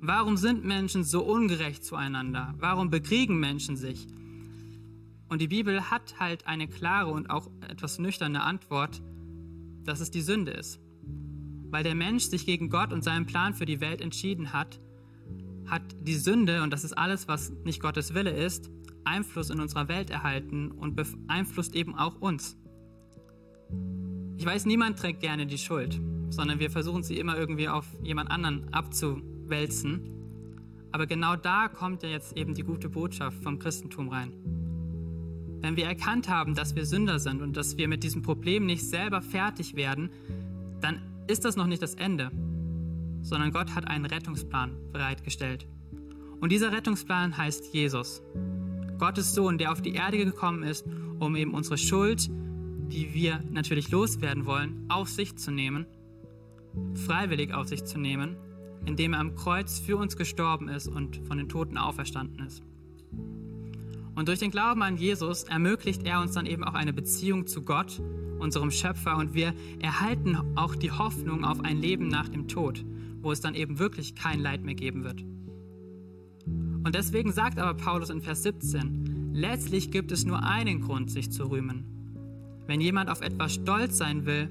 Warum 0.00 0.36
sind 0.36 0.64
Menschen 0.64 1.04
so 1.04 1.24
ungerecht 1.24 1.84
zueinander? 1.84 2.54
Warum 2.58 2.90
bekriegen 2.90 3.38
Menschen 3.38 3.76
sich? 3.76 4.06
Und 5.28 5.40
die 5.40 5.48
Bibel 5.48 5.90
hat 5.90 6.20
halt 6.20 6.46
eine 6.46 6.68
klare 6.68 7.10
und 7.10 7.30
auch 7.30 7.48
etwas 7.68 7.98
nüchterne 7.98 8.42
Antwort, 8.42 9.02
dass 9.84 10.00
es 10.00 10.10
die 10.10 10.20
Sünde 10.20 10.52
ist. 10.52 10.80
Weil 11.70 11.82
der 11.82 11.94
Mensch 11.94 12.24
sich 12.24 12.46
gegen 12.46 12.70
Gott 12.70 12.92
und 12.92 13.02
seinen 13.02 13.26
Plan 13.26 13.54
für 13.54 13.66
die 13.66 13.80
Welt 13.80 14.00
entschieden 14.00 14.52
hat, 14.52 14.80
hat 15.66 15.82
die 16.00 16.14
Sünde, 16.14 16.62
und 16.62 16.72
das 16.72 16.84
ist 16.84 16.96
alles, 16.96 17.26
was 17.26 17.50
nicht 17.64 17.80
Gottes 17.80 18.14
Wille 18.14 18.30
ist, 18.30 18.70
Einfluss 19.04 19.50
in 19.50 19.60
unserer 19.60 19.88
Welt 19.88 20.10
erhalten 20.10 20.70
und 20.70 20.94
beeinflusst 20.94 21.74
eben 21.74 21.96
auch 21.96 22.20
uns. 22.20 22.56
Ich 24.36 24.46
weiß, 24.46 24.66
niemand 24.66 24.98
trägt 24.98 25.20
gerne 25.20 25.46
die 25.46 25.58
Schuld. 25.58 26.00
sondern 26.30 26.58
wir 26.58 26.70
versuchen 26.70 27.02
sie 27.02 27.18
immer 27.18 27.36
irgendwie 27.36 27.68
auf 27.68 27.86
jemand 28.02 28.30
anderen 28.30 28.72
abzuwälzen. 28.72 30.00
Aber 30.92 31.06
genau 31.06 31.36
da 31.36 31.68
kommt 31.68 32.02
ja 32.02 32.08
jetzt 32.08 32.36
eben 32.36 32.54
die 32.54 32.62
gute 32.62 32.88
Botschaft 32.88 33.42
vom 33.42 33.58
Christentum 33.58 34.08
rein. 34.08 34.32
Wenn 35.60 35.76
wir 35.76 35.86
erkannt 35.86 36.28
haben, 36.28 36.54
dass 36.54 36.74
wir 36.74 36.86
Sünder 36.86 37.18
sind 37.18 37.42
und 37.42 37.56
dass 37.56 37.76
wir 37.76 37.88
mit 37.88 38.04
diesem 38.04 38.22
Problem 38.22 38.66
nicht 38.66 38.84
selber 38.84 39.22
fertig 39.22 39.74
werden, 39.74 40.10
dann 40.80 41.00
ist 41.26 41.44
das 41.44 41.56
noch 41.56 41.66
nicht 41.66 41.82
das 41.82 41.94
Ende, 41.94 42.30
sondern 43.22 43.50
Gott 43.52 43.74
hat 43.74 43.88
einen 43.88 44.06
Rettungsplan 44.06 44.76
bereitgestellt. 44.92 45.66
Und 46.40 46.52
dieser 46.52 46.72
Rettungsplan 46.72 47.36
heißt 47.36 47.72
Jesus. 47.72 48.22
Gottes 48.98 49.34
Sohn, 49.34 49.58
der 49.58 49.72
auf 49.72 49.82
die 49.82 49.94
Erde 49.94 50.18
gekommen 50.18 50.62
ist, 50.62 50.86
um 51.18 51.36
eben 51.36 51.54
unsere 51.54 51.78
Schuld, 51.78 52.28
die 52.28 53.14
wir 53.14 53.42
natürlich 53.50 53.90
loswerden 53.90 54.46
wollen, 54.46 54.84
auf 54.88 55.08
sich 55.08 55.36
zu 55.36 55.50
nehmen, 55.50 55.86
freiwillig 56.94 57.52
auf 57.52 57.68
sich 57.68 57.84
zu 57.84 57.98
nehmen, 57.98 58.36
indem 58.84 59.14
er 59.14 59.20
am 59.20 59.34
Kreuz 59.34 59.78
für 59.78 59.96
uns 59.96 60.16
gestorben 60.16 60.68
ist 60.68 60.86
und 60.86 61.16
von 61.26 61.38
den 61.38 61.48
Toten 61.48 61.76
auferstanden 61.76 62.46
ist. 62.46 62.62
Und 64.16 64.28
durch 64.28 64.38
den 64.38 64.50
Glauben 64.50 64.82
an 64.82 64.96
Jesus 64.96 65.44
ermöglicht 65.44 66.02
er 66.04 66.22
uns 66.22 66.32
dann 66.32 66.46
eben 66.46 66.64
auch 66.64 66.72
eine 66.72 66.94
Beziehung 66.94 67.46
zu 67.46 67.62
Gott, 67.62 68.00
unserem 68.38 68.70
Schöpfer, 68.70 69.18
und 69.18 69.34
wir 69.34 69.54
erhalten 69.78 70.38
auch 70.56 70.74
die 70.74 70.90
Hoffnung 70.90 71.44
auf 71.44 71.60
ein 71.60 71.76
Leben 71.76 72.08
nach 72.08 72.28
dem 72.28 72.48
Tod, 72.48 72.82
wo 73.20 73.30
es 73.30 73.42
dann 73.42 73.54
eben 73.54 73.78
wirklich 73.78 74.14
kein 74.14 74.40
Leid 74.40 74.64
mehr 74.64 74.74
geben 74.74 75.04
wird. 75.04 75.22
Und 76.46 76.94
deswegen 76.94 77.30
sagt 77.30 77.58
aber 77.58 77.74
Paulus 77.74 78.08
in 78.08 78.22
Vers 78.22 78.42
17, 78.42 79.32
letztlich 79.34 79.90
gibt 79.90 80.10
es 80.12 80.24
nur 80.24 80.42
einen 80.42 80.80
Grund, 80.80 81.10
sich 81.10 81.30
zu 81.30 81.50
rühmen. 81.50 81.84
Wenn 82.66 82.80
jemand 82.80 83.10
auf 83.10 83.20
etwas 83.20 83.54
stolz 83.54 83.98
sein 83.98 84.24
will, 84.24 84.48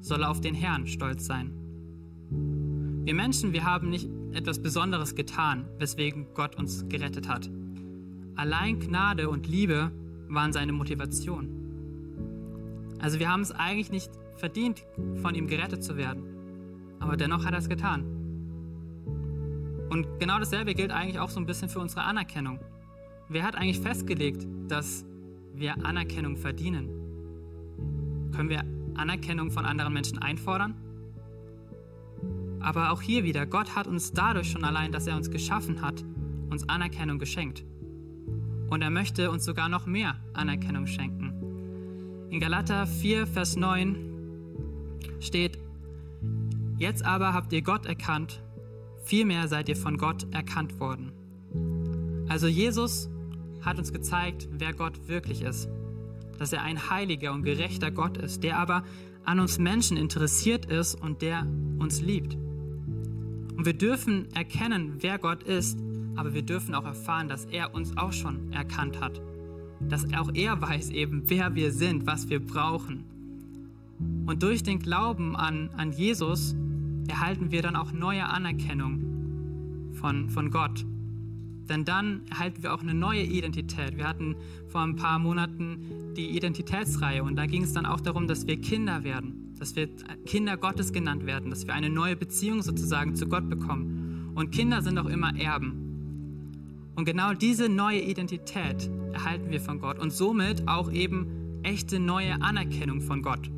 soll 0.00 0.22
er 0.22 0.30
auf 0.30 0.42
den 0.42 0.54
Herrn 0.54 0.86
stolz 0.86 1.24
sein. 1.24 1.54
Wir 3.04 3.14
Menschen, 3.14 3.54
wir 3.54 3.64
haben 3.64 3.88
nicht 3.88 4.10
etwas 4.32 4.62
Besonderes 4.62 5.14
getan, 5.14 5.64
weswegen 5.78 6.26
Gott 6.34 6.56
uns 6.56 6.84
gerettet 6.90 7.26
hat. 7.26 7.48
Allein 8.38 8.78
Gnade 8.78 9.28
und 9.28 9.48
Liebe 9.48 9.90
waren 10.28 10.52
seine 10.52 10.72
Motivation. 10.72 11.48
Also 13.00 13.18
wir 13.18 13.28
haben 13.28 13.40
es 13.40 13.50
eigentlich 13.50 13.90
nicht 13.90 14.12
verdient, 14.36 14.84
von 15.16 15.34
ihm 15.34 15.48
gerettet 15.48 15.82
zu 15.82 15.96
werden. 15.96 16.22
Aber 17.00 17.16
dennoch 17.16 17.44
hat 17.44 17.52
er 17.52 17.58
es 17.58 17.68
getan. 17.68 18.04
Und 19.90 20.20
genau 20.20 20.38
dasselbe 20.38 20.74
gilt 20.74 20.92
eigentlich 20.92 21.18
auch 21.18 21.30
so 21.30 21.40
ein 21.40 21.46
bisschen 21.46 21.68
für 21.68 21.80
unsere 21.80 22.02
Anerkennung. 22.02 22.60
Wer 23.28 23.42
hat 23.42 23.56
eigentlich 23.56 23.80
festgelegt, 23.80 24.46
dass 24.68 25.04
wir 25.52 25.84
Anerkennung 25.84 26.36
verdienen? 26.36 26.88
Können 28.36 28.50
wir 28.50 28.62
Anerkennung 28.94 29.50
von 29.50 29.64
anderen 29.64 29.92
Menschen 29.92 30.18
einfordern? 30.18 30.76
Aber 32.60 32.92
auch 32.92 33.02
hier 33.02 33.24
wieder, 33.24 33.46
Gott 33.46 33.74
hat 33.74 33.88
uns 33.88 34.12
dadurch 34.12 34.48
schon 34.48 34.62
allein, 34.62 34.92
dass 34.92 35.08
er 35.08 35.16
uns 35.16 35.28
geschaffen 35.28 35.82
hat, 35.82 36.04
uns 36.50 36.68
Anerkennung 36.68 37.18
geschenkt. 37.18 37.64
Und 38.68 38.82
er 38.82 38.90
möchte 38.90 39.30
uns 39.30 39.44
sogar 39.44 39.68
noch 39.68 39.86
mehr 39.86 40.16
Anerkennung 40.34 40.86
schenken. 40.86 41.32
In 42.30 42.40
Galater 42.40 42.86
4, 42.86 43.26
Vers 43.26 43.56
9 43.56 43.96
steht, 45.20 45.58
Jetzt 46.76 47.04
aber 47.04 47.32
habt 47.32 47.52
ihr 47.52 47.62
Gott 47.62 47.86
erkannt, 47.86 48.40
vielmehr 49.02 49.48
seid 49.48 49.68
ihr 49.68 49.76
von 49.76 49.96
Gott 49.98 50.26
erkannt 50.32 50.78
worden. 50.78 51.12
Also 52.28 52.46
Jesus 52.46 53.08
hat 53.62 53.78
uns 53.78 53.92
gezeigt, 53.92 54.48
wer 54.52 54.74
Gott 54.74 55.08
wirklich 55.08 55.42
ist. 55.42 55.68
Dass 56.38 56.52
er 56.52 56.62
ein 56.62 56.90
heiliger 56.90 57.32
und 57.32 57.42
gerechter 57.42 57.90
Gott 57.90 58.18
ist, 58.18 58.44
der 58.44 58.58
aber 58.58 58.84
an 59.24 59.40
uns 59.40 59.58
Menschen 59.58 59.96
interessiert 59.96 60.66
ist 60.66 60.94
und 60.94 61.22
der 61.22 61.46
uns 61.78 62.00
liebt. 62.00 62.34
Und 62.34 63.64
wir 63.64 63.74
dürfen 63.74 64.28
erkennen, 64.34 64.96
wer 65.00 65.18
Gott 65.18 65.42
ist, 65.42 65.80
aber 66.18 66.34
wir 66.34 66.42
dürfen 66.42 66.74
auch 66.74 66.84
erfahren, 66.84 67.28
dass 67.28 67.44
er 67.44 67.74
uns 67.74 67.96
auch 67.96 68.12
schon 68.12 68.52
erkannt 68.52 69.00
hat. 69.00 69.20
Dass 69.80 70.12
auch 70.14 70.30
er 70.34 70.60
weiß 70.60 70.90
eben, 70.90 71.22
wer 71.26 71.54
wir 71.54 71.72
sind, 71.72 72.06
was 72.06 72.28
wir 72.28 72.44
brauchen. 72.44 73.04
Und 74.26 74.42
durch 74.42 74.62
den 74.62 74.80
Glauben 74.80 75.36
an, 75.36 75.70
an 75.76 75.92
Jesus 75.92 76.56
erhalten 77.08 77.50
wir 77.52 77.62
dann 77.62 77.76
auch 77.76 77.92
neue 77.92 78.24
Anerkennung 78.24 79.92
von, 79.92 80.28
von 80.28 80.50
Gott. 80.50 80.84
Denn 81.68 81.84
dann 81.84 82.22
erhalten 82.30 82.62
wir 82.62 82.74
auch 82.74 82.82
eine 82.82 82.94
neue 82.94 83.22
Identität. 83.22 83.96
Wir 83.96 84.08
hatten 84.08 84.36
vor 84.66 84.82
ein 84.82 84.96
paar 84.96 85.18
Monaten 85.18 86.14
die 86.16 86.36
Identitätsreihe 86.36 87.22
und 87.22 87.36
da 87.36 87.46
ging 87.46 87.62
es 87.62 87.72
dann 87.72 87.86
auch 87.86 88.00
darum, 88.00 88.26
dass 88.26 88.46
wir 88.46 88.60
Kinder 88.60 89.04
werden 89.04 89.48
dass 89.58 89.74
wir 89.74 89.88
Kinder 90.24 90.56
Gottes 90.56 90.92
genannt 90.92 91.26
werden, 91.26 91.50
dass 91.50 91.66
wir 91.66 91.74
eine 91.74 91.90
neue 91.90 92.16
Beziehung 92.16 92.62
sozusagen 92.62 93.16
zu 93.16 93.26
Gott 93.26 93.48
bekommen. 93.48 94.32
Und 94.34 94.52
Kinder 94.52 94.82
sind 94.82 94.98
auch 94.98 95.06
immer 95.08 95.36
Erben. 95.36 95.87
Und 96.98 97.04
genau 97.04 97.32
diese 97.32 97.68
neue 97.68 98.00
Identität 98.00 98.90
erhalten 99.12 99.52
wir 99.52 99.60
von 99.60 99.78
Gott 99.78 100.00
und 100.00 100.12
somit 100.12 100.66
auch 100.66 100.90
eben 100.90 101.60
echte 101.62 102.00
neue 102.00 102.42
Anerkennung 102.42 103.02
von 103.02 103.22
Gott. 103.22 103.48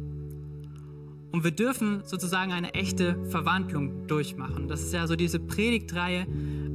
Und 1.33 1.43
wir 1.43 1.51
dürfen 1.51 2.03
sozusagen 2.05 2.53
eine 2.53 2.75
echte 2.75 3.17
Verwandlung 3.31 4.07
durchmachen. 4.07 4.69
Das 4.69 4.83
ist 4.83 4.93
ja 4.93 5.07
so 5.07 5.17
diese 5.17 5.41
Predigtreihe, 5.41 6.27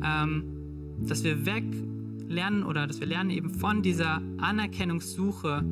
ähm, 0.03 0.43
dass 1.01 1.23
wir 1.23 1.45
weglernen 1.45 2.63
oder 2.63 2.87
dass 2.87 2.99
wir 2.99 3.05
lernen 3.05 3.29
eben 3.29 3.51
von 3.51 3.83
dieser 3.83 4.23
Anerkennungssuche 4.39 5.63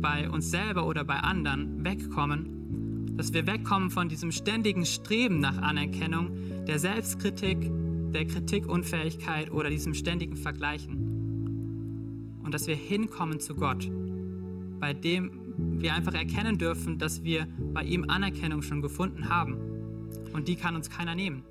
bei 0.00 0.28
uns 0.28 0.50
selber 0.50 0.88
oder 0.88 1.04
bei 1.04 1.14
anderen 1.14 1.84
wegkommen 1.84 2.54
dass 3.16 3.32
wir 3.32 3.46
wegkommen 3.46 3.90
von 3.90 4.08
diesem 4.08 4.32
ständigen 4.32 4.84
Streben 4.84 5.38
nach 5.38 5.58
Anerkennung, 5.58 6.36
der 6.66 6.80
Selbstkritik, 6.80 7.70
der 8.14 8.26
Kritikunfähigkeit 8.26 9.50
oder 9.50 9.70
diesem 9.70 9.94
ständigen 9.94 10.36
Vergleichen. 10.36 12.40
Und 12.42 12.54
dass 12.54 12.66
wir 12.66 12.76
hinkommen 12.76 13.40
zu 13.40 13.54
Gott, 13.54 13.90
bei 14.80 14.92
dem 14.92 15.44
wir 15.56 15.94
einfach 15.94 16.14
erkennen 16.14 16.58
dürfen, 16.58 16.98
dass 16.98 17.24
wir 17.24 17.46
bei 17.72 17.82
ihm 17.82 18.04
Anerkennung 18.08 18.62
schon 18.62 18.82
gefunden 18.82 19.28
haben. 19.28 19.56
Und 20.32 20.48
die 20.48 20.56
kann 20.56 20.76
uns 20.76 20.90
keiner 20.90 21.14
nehmen. 21.14 21.42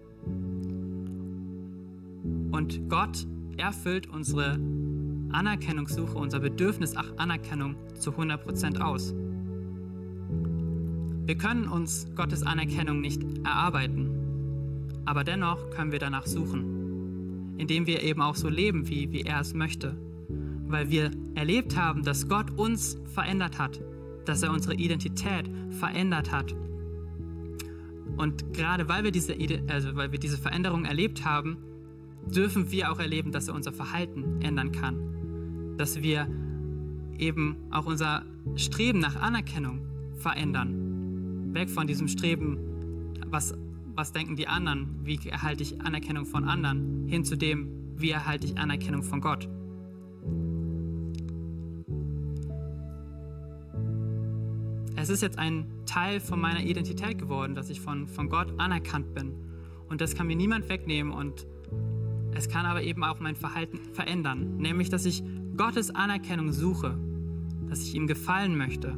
Und 2.51 2.89
Gott 2.89 3.25
erfüllt 3.57 4.07
unsere 4.07 4.59
Anerkennungssuche, 5.31 6.17
unser 6.17 6.39
Bedürfnis 6.39 6.93
nach 6.93 7.17
Anerkennung 7.17 7.75
zu 7.99 8.11
100% 8.11 8.79
aus. 8.79 9.13
Wir 11.25 11.37
können 11.37 11.67
uns 11.67 12.07
Gottes 12.15 12.43
Anerkennung 12.43 13.01
nicht 13.01 13.23
erarbeiten, 13.45 14.22
aber 15.05 15.23
dennoch 15.23 15.69
können 15.71 15.91
wir 15.91 15.99
danach 15.99 16.25
suchen, 16.25 17.55
indem 17.57 17.87
wir 17.87 18.01
eben 18.03 18.21
auch 18.21 18.35
so 18.35 18.49
leben, 18.49 18.87
wie, 18.87 19.11
wie 19.11 19.21
er 19.21 19.41
es 19.41 19.53
möchte, 19.53 19.95
weil 20.67 20.89
wir 20.89 21.11
erlebt 21.35 21.75
haben, 21.75 22.03
dass 22.03 22.27
Gott 22.27 22.51
uns 22.57 22.97
verändert 23.13 23.59
hat, 23.59 23.81
dass 24.25 24.43
er 24.43 24.51
unsere 24.51 24.75
Identität 24.75 25.49
verändert 25.69 26.31
hat. 26.31 26.55
Und 28.17 28.53
gerade 28.53 28.87
weil 28.87 29.03
wir 29.03 29.11
diese, 29.11 29.35
also 29.67 29.95
weil 29.95 30.11
wir 30.11 30.19
diese 30.19 30.37
Veränderung 30.37 30.85
erlebt 30.85 31.25
haben, 31.25 31.57
dürfen 32.25 32.71
wir 32.71 32.91
auch 32.91 32.99
erleben, 32.99 33.31
dass 33.31 33.47
er 33.47 33.55
unser 33.55 33.73
Verhalten 33.73 34.41
ändern 34.41 34.71
kann, 34.71 35.75
dass 35.77 36.01
wir 36.01 36.27
eben 37.17 37.55
auch 37.71 37.85
unser 37.85 38.23
Streben 38.55 38.99
nach 38.99 39.15
Anerkennung 39.15 39.81
verändern. 40.17 41.53
Weg 41.53 41.69
von 41.69 41.87
diesem 41.87 42.07
Streben, 42.07 42.57
was, 43.27 43.53
was 43.95 44.11
denken 44.11 44.35
die 44.35 44.47
anderen, 44.47 44.99
wie 45.03 45.19
erhalte 45.27 45.63
ich 45.63 45.81
Anerkennung 45.81 46.25
von 46.25 46.45
anderen, 46.45 47.05
hin 47.07 47.23
zu 47.23 47.35
dem, 47.35 47.69
wie 47.95 48.09
erhalte 48.09 48.47
ich 48.47 48.57
Anerkennung 48.57 49.03
von 49.03 49.21
Gott. 49.21 49.47
Es 54.95 55.09
ist 55.09 55.21
jetzt 55.21 55.37
ein 55.37 55.65
Teil 55.85 56.19
von 56.19 56.39
meiner 56.39 56.63
Identität 56.63 57.17
geworden, 57.17 57.55
dass 57.55 57.69
ich 57.69 57.81
von, 57.81 58.07
von 58.07 58.29
Gott 58.29 58.53
anerkannt 58.57 59.13
bin. 59.13 59.33
Und 59.89 60.01
das 60.01 60.15
kann 60.15 60.27
mir 60.27 60.35
niemand 60.35 60.69
wegnehmen 60.69 61.11
und 61.11 61.45
es 62.35 62.49
kann 62.49 62.65
aber 62.65 62.81
eben 62.81 63.03
auch 63.03 63.19
mein 63.19 63.35
Verhalten 63.35 63.79
verändern, 63.93 64.57
nämlich 64.57 64.89
dass 64.89 65.05
ich 65.05 65.23
Gottes 65.55 65.93
Anerkennung 65.93 66.51
suche, 66.51 66.97
dass 67.69 67.83
ich 67.83 67.93
ihm 67.93 68.07
gefallen 68.07 68.57
möchte, 68.57 68.97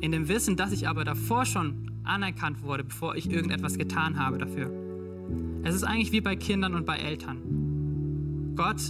in 0.00 0.12
dem 0.12 0.28
Wissen, 0.28 0.56
dass 0.56 0.72
ich 0.72 0.88
aber 0.88 1.04
davor 1.04 1.46
schon 1.46 1.89
anerkannt 2.04 2.62
wurde, 2.62 2.84
bevor 2.84 3.16
ich 3.16 3.30
irgendetwas 3.30 3.78
getan 3.78 4.18
habe 4.18 4.38
dafür. 4.38 4.70
Es 5.62 5.74
ist 5.74 5.84
eigentlich 5.84 6.12
wie 6.12 6.20
bei 6.20 6.36
Kindern 6.36 6.74
und 6.74 6.86
bei 6.86 6.96
Eltern. 6.96 8.54
Gott 8.56 8.80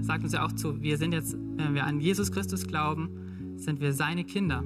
sagt 0.00 0.24
uns 0.24 0.32
ja 0.32 0.44
auch 0.44 0.52
zu, 0.52 0.82
wir 0.82 0.98
sind 0.98 1.12
jetzt, 1.12 1.36
wenn 1.56 1.74
wir 1.74 1.84
an 1.84 2.00
Jesus 2.00 2.32
Christus 2.32 2.66
glauben, 2.66 3.08
sind 3.56 3.80
wir 3.80 3.92
seine 3.92 4.24
Kinder. 4.24 4.62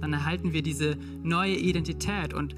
Dann 0.00 0.12
erhalten 0.12 0.52
wir 0.52 0.62
diese 0.62 0.96
neue 1.22 1.56
Identität. 1.56 2.34
Und 2.34 2.54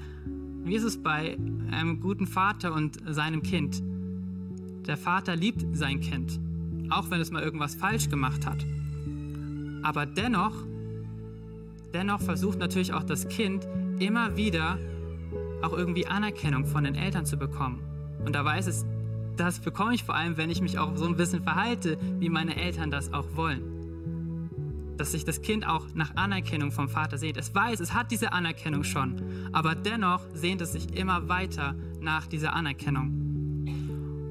wie 0.63 0.75
ist 0.75 0.83
es 0.83 1.01
bei 1.01 1.37
einem 1.71 1.99
guten 1.99 2.27
Vater 2.27 2.73
und 2.73 2.99
seinem 3.07 3.43
Kind? 3.43 3.81
Der 4.87 4.97
Vater 4.97 5.35
liebt 5.35 5.65
sein 5.75 5.99
Kind, 5.99 6.39
auch 6.89 7.09
wenn 7.11 7.21
es 7.21 7.31
mal 7.31 7.43
irgendwas 7.43 7.75
falsch 7.75 8.09
gemacht 8.09 8.45
hat. 8.45 8.65
Aber 9.83 10.05
dennoch 10.05 10.53
Dennoch 11.93 12.21
versucht 12.21 12.57
natürlich 12.59 12.93
auch 12.93 13.03
das 13.03 13.27
Kind 13.27 13.67
immer 14.01 14.35
wieder 14.35 14.77
auch 15.61 15.73
irgendwie 15.73 16.07
Anerkennung 16.07 16.65
von 16.65 16.83
den 16.83 16.95
Eltern 16.95 17.25
zu 17.25 17.37
bekommen. 17.37 17.81
Und 18.25 18.35
da 18.35 18.43
weiß 18.43 18.67
es, 18.67 18.85
das 19.37 19.59
bekomme 19.59 19.93
ich 19.93 20.03
vor 20.03 20.15
allem, 20.15 20.37
wenn 20.37 20.49
ich 20.49 20.61
mich 20.61 20.77
auch 20.77 20.95
so 20.97 21.05
ein 21.05 21.15
bisschen 21.15 21.43
verhalte, 21.43 21.97
wie 22.19 22.29
meine 22.29 22.55
Eltern 22.55 22.91
das 22.91 23.13
auch 23.13 23.25
wollen 23.35 23.71
dass 25.01 25.13
sich 25.13 25.25
das 25.25 25.41
Kind 25.41 25.67
auch 25.67 25.87
nach 25.95 26.15
Anerkennung 26.15 26.71
vom 26.71 26.87
Vater 26.87 27.17
sehnt. 27.17 27.35
Es 27.35 27.55
weiß, 27.55 27.79
es 27.79 27.91
hat 27.91 28.11
diese 28.11 28.33
Anerkennung 28.33 28.83
schon, 28.83 29.15
aber 29.51 29.73
dennoch 29.73 30.21
sehnt 30.35 30.61
es 30.61 30.73
sich 30.73 30.95
immer 30.95 31.27
weiter 31.27 31.73
nach 31.99 32.27
dieser 32.27 32.53
Anerkennung. 32.53 33.09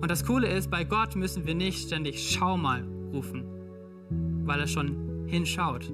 Und 0.01 0.09
das 0.09 0.25
Coole 0.25 0.47
ist, 0.47 0.71
bei 0.71 0.85
Gott 0.85 1.17
müssen 1.17 1.45
wir 1.45 1.57
nicht 1.57 1.89
ständig 1.89 2.31
Schau 2.31 2.57
mal 2.57 2.85
rufen, 3.13 3.43
weil 4.45 4.61
er 4.61 4.69
schon 4.69 5.27
hinschaut. 5.27 5.91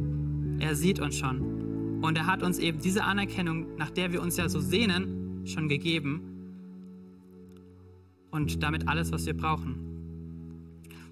Er 0.59 0.77
sieht 0.77 1.01
uns 1.01 1.17
schon. 1.17 1.56
Und 2.01 2.17
er 2.17 2.27
hat 2.27 2.43
uns 2.43 2.59
eben 2.59 2.79
diese 2.79 3.05
Anerkennung, 3.05 3.77
nach 3.77 3.91
der 3.91 4.13
wir 4.13 4.23
uns 4.23 4.37
ja 4.37 4.49
so 4.49 4.61
sehnen, 4.61 5.47
schon 5.47 5.69
gegeben. 5.69 6.21
Und 8.31 8.63
damit 8.63 8.89
alles, 8.89 9.13
was 9.13 9.27
wir 9.27 9.37
brauchen. 9.37 9.87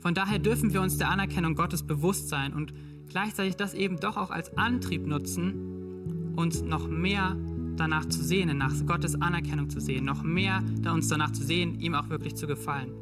Von 0.00 0.14
daher 0.14 0.38
dürfen 0.38 0.72
wir 0.74 0.82
uns 0.82 0.98
der 0.98 1.08
Anerkennung 1.08 1.54
Gottes 1.54 1.82
bewusst 1.82 2.28
sein 2.28 2.52
und 2.52 2.74
gleichzeitig 3.08 3.56
das 3.56 3.72
eben 3.72 3.98
doch 3.98 4.16
auch 4.16 4.30
als 4.30 4.56
Antrieb 4.58 5.06
nutzen, 5.06 6.34
uns 6.36 6.62
noch 6.62 6.88
mehr 6.88 7.36
danach 7.76 8.04
zu 8.06 8.22
sehen, 8.22 8.56
nach 8.58 8.72
Gottes 8.86 9.20
Anerkennung 9.20 9.70
zu 9.70 9.80
sehen, 9.80 10.04
noch 10.04 10.22
mehr 10.22 10.62
uns 10.92 11.08
danach 11.08 11.32
zu 11.32 11.42
sehen, 11.42 11.80
ihm 11.80 11.94
auch 11.94 12.10
wirklich 12.10 12.34
zu 12.36 12.46
gefallen. 12.46 12.92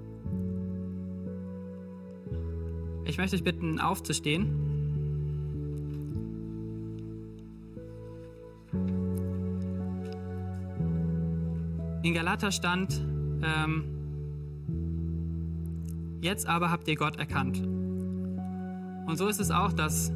Ich 3.05 3.19
möchte 3.19 3.37
euch 3.37 3.45
bitten, 3.45 3.81
aufzustehen. 3.81 4.82
In 12.03 12.15
Galater 12.15 12.51
stand, 12.51 13.01
ähm, 13.45 13.85
jetzt 16.21 16.49
aber 16.49 16.71
habt 16.71 16.89
ihr 16.89 16.97
Gott 16.97 17.17
erkannt. 17.17 17.63
Und 19.07 19.17
so 19.17 19.29
ist 19.29 19.41
es 19.41 19.51
auch, 19.51 19.73
dass, 19.73 20.13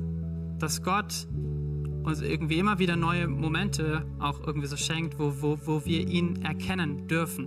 dass 0.59 0.83
Gott 0.83 1.29
uns 2.03 2.23
irgendwie 2.23 2.59
immer 2.59 2.79
wieder 2.79 2.97
neue 2.97 3.29
Momente 3.29 4.05
auch 4.19 4.45
irgendwie 4.47 4.67
so 4.67 4.77
schenkt, 4.77 5.19
wo, 5.19 5.35
wo, 5.41 5.59
wo 5.65 5.85
wir 5.85 6.09
ihn 6.09 6.43
erkennen 6.43 7.07
dürfen. 7.07 7.47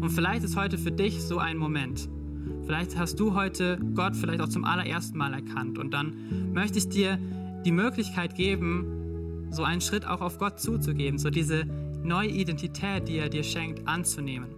Und 0.00 0.10
vielleicht 0.10 0.44
ist 0.44 0.56
heute 0.56 0.78
für 0.78 0.92
dich 0.92 1.22
so 1.22 1.38
ein 1.38 1.56
Moment. 1.56 2.08
Vielleicht 2.66 2.96
hast 2.96 3.18
du 3.18 3.34
heute 3.34 3.78
Gott 3.94 4.14
vielleicht 4.16 4.40
auch 4.40 4.48
zum 4.48 4.64
allerersten 4.64 5.18
Mal 5.18 5.34
erkannt. 5.34 5.78
Und 5.78 5.92
dann 5.92 6.52
möchte 6.52 6.78
ich 6.78 6.88
dir 6.88 7.18
die 7.64 7.72
Möglichkeit 7.72 8.34
geben, 8.36 9.48
so 9.50 9.64
einen 9.64 9.80
Schritt 9.80 10.06
auch 10.06 10.20
auf 10.20 10.38
Gott 10.38 10.60
zuzugeben, 10.60 11.18
so 11.18 11.30
diese 11.30 11.66
neue 12.02 12.28
Identität, 12.28 13.08
die 13.08 13.18
er 13.18 13.28
dir 13.28 13.42
schenkt, 13.42 13.86
anzunehmen. 13.86 14.54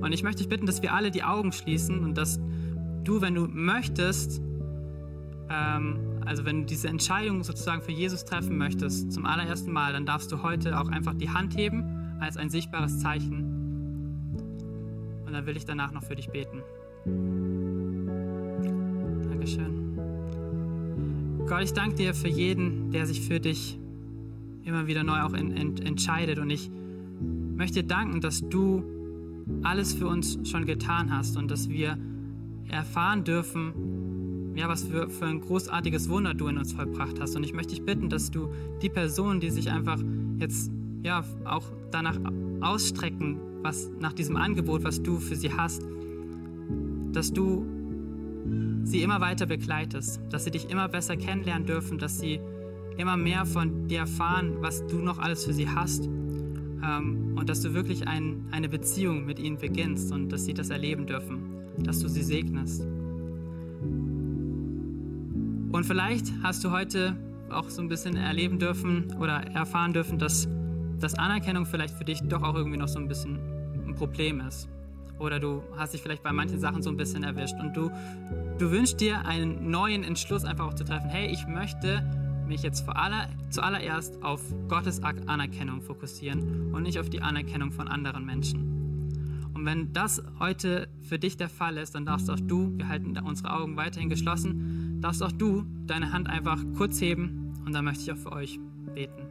Und 0.00 0.12
ich 0.12 0.22
möchte 0.22 0.38
dich 0.38 0.48
bitten, 0.48 0.66
dass 0.66 0.82
wir 0.82 0.94
alle 0.94 1.10
die 1.10 1.22
Augen 1.22 1.52
schließen 1.52 2.04
und 2.04 2.16
dass 2.16 2.38
du, 3.04 3.20
wenn 3.20 3.34
du 3.34 3.46
möchtest, 3.46 4.40
ähm, 5.50 5.98
also 6.24 6.44
wenn 6.44 6.60
du 6.60 6.66
diese 6.66 6.88
Entscheidung 6.88 7.42
sozusagen 7.42 7.82
für 7.82 7.92
Jesus 7.92 8.24
treffen 8.24 8.56
möchtest, 8.56 9.12
zum 9.12 9.26
allerersten 9.26 9.72
Mal, 9.72 9.92
dann 9.92 10.06
darfst 10.06 10.30
du 10.32 10.42
heute 10.42 10.78
auch 10.78 10.88
einfach 10.88 11.14
die 11.14 11.30
Hand 11.30 11.56
heben 11.56 12.18
als 12.20 12.36
ein 12.36 12.50
sichtbares 12.50 12.98
Zeichen. 12.98 13.56
Und 15.26 15.32
dann 15.32 15.46
will 15.46 15.56
ich 15.56 15.64
danach 15.64 15.92
noch 15.92 16.02
für 16.02 16.16
dich 16.16 16.28
beten. 16.30 16.62
Dankeschön. 19.28 19.78
Gott, 21.46 21.62
ich 21.62 21.72
danke 21.72 21.96
dir 21.96 22.14
für 22.14 22.28
jeden, 22.28 22.90
der 22.90 23.06
sich 23.06 23.22
für 23.22 23.40
dich 23.40 23.78
immer 24.68 24.86
wieder 24.86 25.02
neu 25.02 25.22
auch 25.22 25.32
in, 25.32 25.50
in, 25.50 25.76
entscheidet. 25.78 26.38
Und 26.38 26.50
ich 26.50 26.70
möchte 27.56 27.82
danken, 27.82 28.20
dass 28.20 28.48
du 28.48 28.84
alles 29.62 29.94
für 29.94 30.06
uns 30.06 30.38
schon 30.48 30.66
getan 30.66 31.12
hast 31.12 31.36
und 31.36 31.50
dass 31.50 31.68
wir 31.68 31.98
erfahren 32.68 33.24
dürfen, 33.24 34.52
ja, 34.54 34.68
was 34.68 34.84
für, 34.84 35.08
für 35.08 35.26
ein 35.26 35.40
großartiges 35.40 36.08
Wunder 36.08 36.34
du 36.34 36.48
in 36.48 36.58
uns 36.58 36.72
vollbracht 36.72 37.20
hast. 37.20 37.34
Und 37.36 37.44
ich 37.44 37.54
möchte 37.54 37.74
dich 37.74 37.84
bitten, 37.84 38.08
dass 38.08 38.30
du 38.30 38.52
die 38.82 38.88
Personen, 38.88 39.40
die 39.40 39.50
sich 39.50 39.70
einfach 39.70 40.00
jetzt 40.38 40.70
ja 41.02 41.24
auch 41.44 41.64
danach 41.90 42.18
ausstrecken, 42.60 43.38
was 43.62 43.90
nach 44.00 44.12
diesem 44.12 44.36
Angebot, 44.36 44.84
was 44.84 45.02
du 45.02 45.18
für 45.18 45.36
sie 45.36 45.52
hast, 45.52 45.82
dass 47.12 47.32
du 47.32 47.64
sie 48.84 49.02
immer 49.02 49.20
weiter 49.20 49.46
begleitest, 49.46 50.20
dass 50.30 50.44
sie 50.44 50.50
dich 50.50 50.70
immer 50.70 50.88
besser 50.88 51.16
kennenlernen 51.16 51.66
dürfen, 51.66 51.98
dass 51.98 52.18
sie 52.18 52.40
immer 52.98 53.16
mehr 53.16 53.46
von 53.46 53.88
dir 53.88 54.00
erfahren, 54.00 54.56
was 54.60 54.86
du 54.86 54.98
noch 54.98 55.18
alles 55.18 55.44
für 55.44 55.54
sie 55.54 55.68
hast 55.68 56.04
ähm, 56.04 57.36
und 57.36 57.48
dass 57.48 57.62
du 57.62 57.72
wirklich 57.72 58.06
ein, 58.06 58.44
eine 58.50 58.68
Beziehung 58.68 59.24
mit 59.24 59.38
ihnen 59.38 59.56
beginnst 59.56 60.12
und 60.12 60.30
dass 60.30 60.44
sie 60.44 60.52
das 60.52 60.68
erleben 60.70 61.06
dürfen, 61.06 61.38
dass 61.78 62.00
du 62.00 62.08
sie 62.08 62.22
segnest. 62.22 62.82
Und 65.70 65.84
vielleicht 65.86 66.26
hast 66.42 66.64
du 66.64 66.72
heute 66.72 67.16
auch 67.50 67.70
so 67.70 67.80
ein 67.80 67.88
bisschen 67.88 68.16
erleben 68.16 68.58
dürfen 68.58 69.14
oder 69.20 69.42
erfahren 69.54 69.92
dürfen, 69.92 70.18
dass, 70.18 70.48
dass 70.98 71.14
Anerkennung 71.14 71.66
vielleicht 71.66 71.94
für 71.94 72.04
dich 72.04 72.20
doch 72.22 72.42
auch 72.42 72.56
irgendwie 72.56 72.78
noch 72.78 72.88
so 72.88 72.98
ein 72.98 73.06
bisschen 73.06 73.38
ein 73.86 73.94
Problem 73.94 74.40
ist. 74.40 74.68
Oder 75.20 75.38
du 75.38 75.62
hast 75.76 75.94
dich 75.94 76.02
vielleicht 76.02 76.22
bei 76.22 76.32
manchen 76.32 76.58
Sachen 76.58 76.82
so 76.82 76.90
ein 76.90 76.96
bisschen 76.96 77.22
erwischt 77.22 77.54
und 77.60 77.76
du, 77.76 77.90
du 78.58 78.70
wünschst 78.70 79.00
dir 79.00 79.24
einen 79.24 79.70
neuen 79.70 80.04
Entschluss 80.04 80.44
einfach 80.44 80.66
auch 80.66 80.74
zu 80.74 80.84
treffen. 80.84 81.08
Hey, 81.10 81.30
ich 81.30 81.46
möchte 81.46 82.02
mich 82.48 82.62
jetzt 82.62 82.80
vor 82.84 82.96
aller, 82.96 83.28
zuallererst 83.50 84.22
auf 84.22 84.42
Gottes 84.68 85.02
Anerkennung 85.02 85.82
fokussieren 85.82 86.74
und 86.74 86.82
nicht 86.82 86.98
auf 86.98 87.10
die 87.10 87.22
Anerkennung 87.22 87.72
von 87.72 87.88
anderen 87.88 88.24
Menschen. 88.24 89.48
Und 89.54 89.64
wenn 89.64 89.92
das 89.92 90.22
heute 90.38 90.88
für 91.00 91.18
dich 91.18 91.36
der 91.36 91.48
Fall 91.48 91.76
ist, 91.78 91.94
dann 91.94 92.06
darfst 92.06 92.30
auch 92.30 92.40
du, 92.40 92.76
wir 92.76 92.88
halten 92.88 93.16
unsere 93.18 93.52
Augen 93.52 93.76
weiterhin 93.76 94.08
geschlossen, 94.08 95.00
darfst 95.00 95.22
auch 95.22 95.32
du 95.32 95.64
deine 95.86 96.12
Hand 96.12 96.28
einfach 96.28 96.58
kurz 96.76 97.00
heben 97.00 97.54
und 97.64 97.72
dann 97.72 97.84
möchte 97.84 98.02
ich 98.02 98.12
auch 98.12 98.16
für 98.16 98.32
euch 98.32 98.58
beten. 98.94 99.26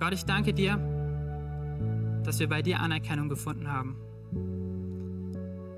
Gott, 0.00 0.12
ich 0.12 0.24
danke 0.24 0.52
dir, 0.52 0.76
dass 2.24 2.40
wir 2.40 2.48
bei 2.48 2.62
dir 2.62 2.80
Anerkennung 2.80 3.28
gefunden 3.28 3.68
haben. 3.68 3.96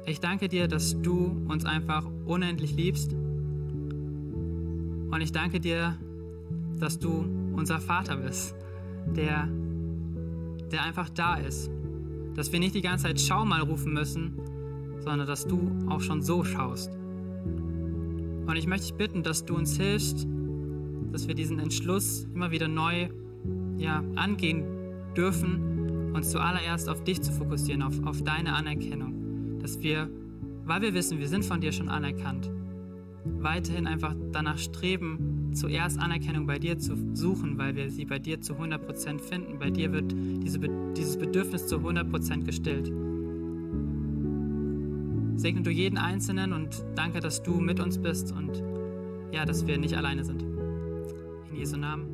Ich 0.06 0.20
danke 0.20 0.48
dir, 0.48 0.68
dass 0.68 1.00
du 1.00 1.42
uns 1.48 1.64
einfach 1.64 2.04
unendlich 2.26 2.76
liebst. 2.76 3.14
Und 5.10 5.20
ich 5.20 5.32
danke 5.32 5.60
dir, 5.60 5.96
dass 6.78 6.98
du 6.98 7.24
unser 7.56 7.80
Vater 7.80 8.18
bist, 8.18 8.54
der, 9.16 9.48
der 10.70 10.82
einfach 10.82 11.08
da 11.08 11.36
ist. 11.36 11.70
Dass 12.34 12.52
wir 12.52 12.60
nicht 12.60 12.74
die 12.74 12.82
ganze 12.82 13.04
Zeit 13.06 13.18
Schau 13.18 13.46
mal 13.46 13.62
rufen 13.62 13.94
müssen, 13.94 14.34
sondern 14.98 15.26
dass 15.26 15.46
du 15.46 15.72
auch 15.88 16.02
schon 16.02 16.20
so 16.20 16.44
schaust. 16.44 16.90
Und 18.46 18.56
ich 18.56 18.66
möchte 18.66 18.88
dich 18.88 18.96
bitten, 18.96 19.22
dass 19.22 19.46
du 19.46 19.56
uns 19.56 19.78
hilfst, 19.78 20.26
dass 21.12 21.28
wir 21.28 21.34
diesen 21.34 21.58
Entschluss 21.60 22.24
immer 22.34 22.50
wieder 22.50 22.68
neu 22.68 23.08
ja, 23.78 24.04
angehen 24.16 24.64
dürfen, 25.16 26.12
uns 26.14 26.30
zuallererst 26.30 26.90
auf 26.90 27.04
dich 27.04 27.22
zu 27.22 27.32
fokussieren, 27.32 27.82
auf, 27.82 28.04
auf 28.04 28.22
deine 28.22 28.52
Anerkennung. 28.52 29.23
Dass 29.64 29.82
wir, 29.82 30.10
weil 30.66 30.82
wir 30.82 30.92
wissen, 30.92 31.18
wir 31.18 31.26
sind 31.26 31.42
von 31.42 31.58
dir 31.62 31.72
schon 31.72 31.88
anerkannt, 31.88 32.50
weiterhin 33.24 33.86
einfach 33.86 34.14
danach 34.30 34.58
streben, 34.58 35.52
zuerst 35.54 35.98
Anerkennung 35.98 36.46
bei 36.46 36.58
dir 36.58 36.78
zu 36.78 36.94
suchen, 37.14 37.56
weil 37.56 37.74
wir 37.74 37.90
sie 37.90 38.04
bei 38.04 38.18
dir 38.18 38.42
zu 38.42 38.56
100% 38.56 39.20
finden. 39.20 39.58
Bei 39.58 39.70
dir 39.70 39.90
wird 39.90 40.12
diese, 40.12 40.60
dieses 40.94 41.16
Bedürfnis 41.18 41.66
zu 41.66 41.76
100% 41.76 42.44
gestillt. 42.44 42.92
Segne 45.40 45.62
du 45.62 45.70
jeden 45.70 45.96
Einzelnen 45.96 46.52
und 46.52 46.84
danke, 46.94 47.20
dass 47.20 47.42
du 47.42 47.52
mit 47.58 47.80
uns 47.80 47.96
bist 47.96 48.32
und 48.32 48.62
ja, 49.32 49.46
dass 49.46 49.66
wir 49.66 49.78
nicht 49.78 49.96
alleine 49.96 50.24
sind. 50.24 50.42
In 50.42 51.56
Jesu 51.56 51.78
Namen. 51.78 52.13